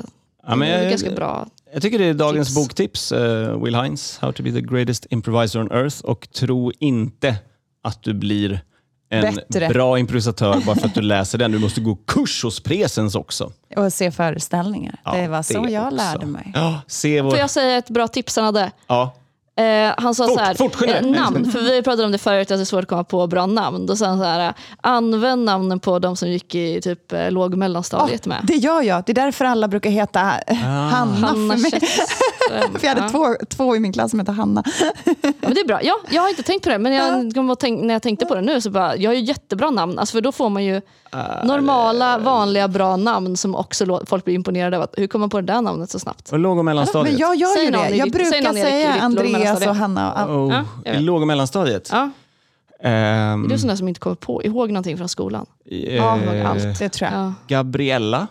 Ja, 0.46 0.56
men 0.56 0.68
det 0.68 0.74
är 0.74 0.82
jag- 0.82 0.90
ganska 0.90 1.10
bra. 1.10 1.46
Jag 1.72 1.82
tycker 1.82 1.98
det 1.98 2.04
är 2.04 2.14
dagens 2.14 2.48
Tips. 2.48 2.54
boktips, 2.56 3.12
eh, 3.12 3.62
Will 3.62 3.74
Hines, 3.74 4.18
How 4.18 4.32
to 4.32 4.42
be 4.42 4.52
the 4.52 4.60
greatest 4.60 5.06
improviser 5.10 5.60
on 5.60 5.72
earth. 5.72 6.00
Och 6.04 6.28
tro 6.32 6.72
inte 6.78 7.36
att 7.82 8.02
du 8.02 8.14
blir 8.14 8.60
en 9.10 9.34
Bättre. 9.34 9.68
bra 9.68 9.98
improvisatör 9.98 10.60
bara 10.66 10.76
för 10.76 10.86
att 10.88 10.94
du 10.94 11.00
läser 11.00 11.38
den. 11.38 11.52
Du 11.52 11.58
måste 11.58 11.80
gå 11.80 11.96
kurs 12.06 12.42
hos 12.44 12.60
Presens 12.60 13.14
också. 13.14 13.52
Och 13.76 13.92
se 13.92 14.10
föreställningar. 14.10 15.00
Ja, 15.04 15.12
det 15.16 15.28
var 15.28 15.42
så 15.42 15.62
det 15.62 15.70
jag 15.70 15.84
också. 15.84 15.96
lärde 15.96 16.26
mig. 16.26 16.52
Ja, 16.54 16.80
se 16.86 17.20
vår... 17.22 17.30
Får 17.30 17.38
jag 17.38 17.50
säga 17.50 17.76
ett 17.78 17.90
bra 17.90 18.08
tips 18.08 18.36
han 18.36 18.44
hade? 18.44 18.70
Ja. 18.86 19.14
Eh, 19.58 19.92
han 19.96 20.14
sa 20.14 20.26
Fort, 20.26 20.38
så 20.38 20.44
här, 20.44 20.54
fort, 20.54 20.82
eh, 20.82 21.02
namn, 21.02 21.50
för 21.50 21.60
vi 21.60 21.82
pratade 21.82 22.04
om 22.04 22.12
det 22.12 22.18
förut, 22.18 22.50
att 22.50 22.58
det 22.58 22.62
är 22.62 22.64
svårt 22.64 22.82
att 22.82 22.88
komma 22.88 23.04
på 23.04 23.26
bra 23.26 23.46
namn. 23.46 23.86
Då 23.86 23.96
sa 23.96 24.06
han 24.06 24.18
så 24.18 24.24
här, 24.24 24.54
använd 24.80 25.44
namnen 25.44 25.80
på 25.80 25.98
de 25.98 26.16
som 26.16 26.28
gick 26.30 26.54
i 26.54 26.80
typ 26.80 27.12
eh, 27.12 27.30
låg 27.30 27.52
och 27.52 27.58
mellanstadiet 27.58 28.26
med. 28.26 28.40
Det 28.42 28.54
gör 28.54 28.82
jag. 28.82 29.02
Det 29.06 29.12
är 29.12 29.14
därför 29.14 29.44
alla 29.44 29.68
brukar 29.68 29.90
heta 29.90 30.20
eh, 30.46 30.56
Hanna, 30.56 31.26
Hanna 31.26 31.56
för 31.56 31.62
mig. 31.62 31.70
För 32.78 32.86
jag 32.86 32.88
hade 32.88 33.00
Ja. 33.00 33.08
två, 33.08 33.26
två 33.48 33.76
i 33.76 33.80
min 33.80 33.92
klass 33.92 34.10
som 34.10 34.20
hette 34.20 34.32
Hanna. 34.32 34.62
Ja, 35.04 35.12
men 35.40 35.54
det 35.54 35.60
är 35.60 35.66
bra. 35.66 35.82
Ja, 35.82 35.94
jag 36.10 36.22
har 36.22 36.28
inte 36.28 36.42
tänkt 36.42 36.62
på 36.62 36.68
det, 36.68 36.78
men 36.78 36.92
jag, 36.92 37.58
tänk, 37.58 37.82
när 37.82 37.94
jag 37.94 38.02
tänkte 38.02 38.26
på 38.26 38.34
det 38.34 38.40
nu 38.40 38.60
så 38.60 38.70
bara, 38.70 38.96
jag 38.96 39.10
har 39.10 39.14
ju 39.14 39.20
jättebra 39.22 39.70
namn. 39.70 39.98
Alltså 39.98 40.12
för 40.12 40.20
då 40.20 40.32
får 40.32 40.48
man 40.48 40.64
ju 40.64 40.80
normala, 41.44 42.18
vanliga, 42.18 42.68
bra 42.68 42.96
namn 42.96 43.36
som 43.36 43.54
också 43.54 44.00
folk 44.06 44.24
blir 44.24 44.34
imponerade 44.34 44.76
av. 44.76 44.82
Att, 44.82 44.94
hur 44.96 45.06
kom 45.06 45.20
man 45.20 45.30
på 45.30 45.40
det 45.40 45.52
där 45.52 45.60
namnet 45.60 45.90
så 45.90 45.98
snabbt? 45.98 46.32
Och 46.32 46.38
låg 46.38 46.58
och 46.58 46.64
mellanstadiet? 46.64 47.12
Men 47.12 47.20
jag 47.20 47.36
gör 47.36 47.62
ju 47.64 47.70
det. 47.70 47.96
Jag 47.96 48.10
brukar 48.12 48.52
säga 48.52 48.92
ditt 48.92 49.02
Andreas 49.48 49.60
lågmellanstadie. 49.66 49.70
och 49.70 49.76
Hanna. 49.76 50.26
oh, 50.28 50.64
Ja, 50.84 50.92
I 50.92 51.00
låg 51.00 51.20
och 51.20 51.26
mellanstadiet? 51.26 51.88
Ja, 51.92 52.10
Ehm, 52.80 53.44
är 53.44 53.48
du 53.48 53.58
sån 53.58 53.68
där 53.68 53.76
som 53.76 53.88
inte 53.88 54.00
kommer 54.00 54.16
på, 54.16 54.42
ihåg 54.44 54.70
någonting 54.70 54.96
från 54.98 55.08
skolan? 55.08 55.46
eh, 55.70 55.94
Ja, 55.96 56.18
allt. 56.46 56.78
Det 56.78 56.88
tror 56.88 57.10
jag. 57.10 57.20
Ja. 57.20 57.32
Gabriella? 57.48 58.26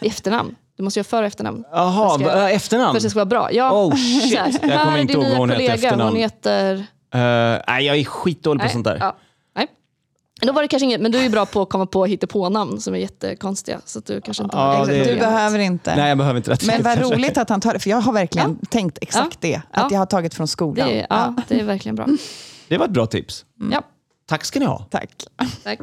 I 0.00 0.06
efternamn. 0.08 0.54
Du 0.76 0.82
måste 0.82 0.98
göra 1.00 1.04
för 1.04 1.22
och 1.22 1.26
efternamn. 1.26 1.64
Jaha, 1.72 2.18
va- 2.18 2.50
efternamn? 2.50 2.90
För 2.90 2.96
att 2.96 3.02
det 3.02 3.10
ska 3.10 3.18
vara 3.18 3.24
bra. 3.26 3.52
Ja. 3.52 3.72
Oh 3.72 3.94
shit, 4.22 4.58
jag 4.62 4.84
kommer 4.84 4.98
inte 4.98 5.12
ihåg 5.12 5.24
vad 5.24 5.36
hon 5.38 5.50
heter 5.50 5.74
efternamn. 5.74 6.02
Hon 6.02 6.16
heter... 6.16 6.74
Eh, 7.14 7.20
nej, 7.68 7.84
jag 7.86 7.96
är 7.96 8.04
skitdålig 8.04 8.60
på 8.60 8.64
Nej, 8.64 8.72
sånt 8.72 8.84
där. 8.84 8.96
Ja. 9.00 9.16
Då 10.46 10.52
var 10.52 10.62
det 10.62 10.68
kanske 10.68 10.84
inget, 10.84 11.00
men 11.00 11.12
du 11.12 11.18
är 11.18 11.22
ju 11.22 11.28
bra 11.28 11.46
på 11.46 11.62
att 11.62 11.68
komma 11.68 11.86
på 11.86 12.04
hittepånamn 12.06 12.80
som 12.80 12.94
är 12.94 12.98
jättekonstiga. 12.98 13.80
Så 13.84 13.98
att 13.98 14.06
du 14.06 14.20
kanske 14.20 14.42
inte 14.42 14.56
har 14.56 14.74
Ja, 14.74 14.84
det. 14.86 15.04
Du 15.04 15.10
Ja. 15.10 15.18
behöver 15.18 15.58
inte. 15.58 15.96
Nej, 15.96 16.08
jag 16.08 16.18
behöver 16.18 16.36
inte 16.36 16.50
det. 16.50 16.66
Men 16.66 16.82
vad 16.82 16.94
Kanske. 16.98 17.14
roligt 17.16 17.38
att 17.38 17.48
han 17.48 17.60
tar 17.60 17.72
det, 17.72 17.78
för 17.78 17.90
jag 17.90 17.96
har 18.00 18.12
verkligen 18.12 18.56
tänkt 18.70 18.98
exakt 19.00 19.40
det. 19.40 19.56
Att 19.56 19.62
Ja. 19.72 19.88
jag 19.90 19.98
har 19.98 20.06
tagit 20.06 20.34
från 20.34 20.48
skolan. 20.48 20.88
Det 20.88 21.00
är, 21.00 21.06
ja, 21.10 21.34
det 21.48 21.60
är 21.60 21.64
verkligen 21.64 21.94
bra. 21.96 22.06
Det 22.68 22.78
var 22.78 22.84
ett 22.86 22.92
bra 22.92 23.06
tips. 23.06 23.44
Ja, 23.72 23.82
Tack 24.28 24.44
ska 24.44 24.58
ni 24.60 24.66
ha. 24.66 24.86
Tack. 24.90 25.10
tack. 25.64 25.78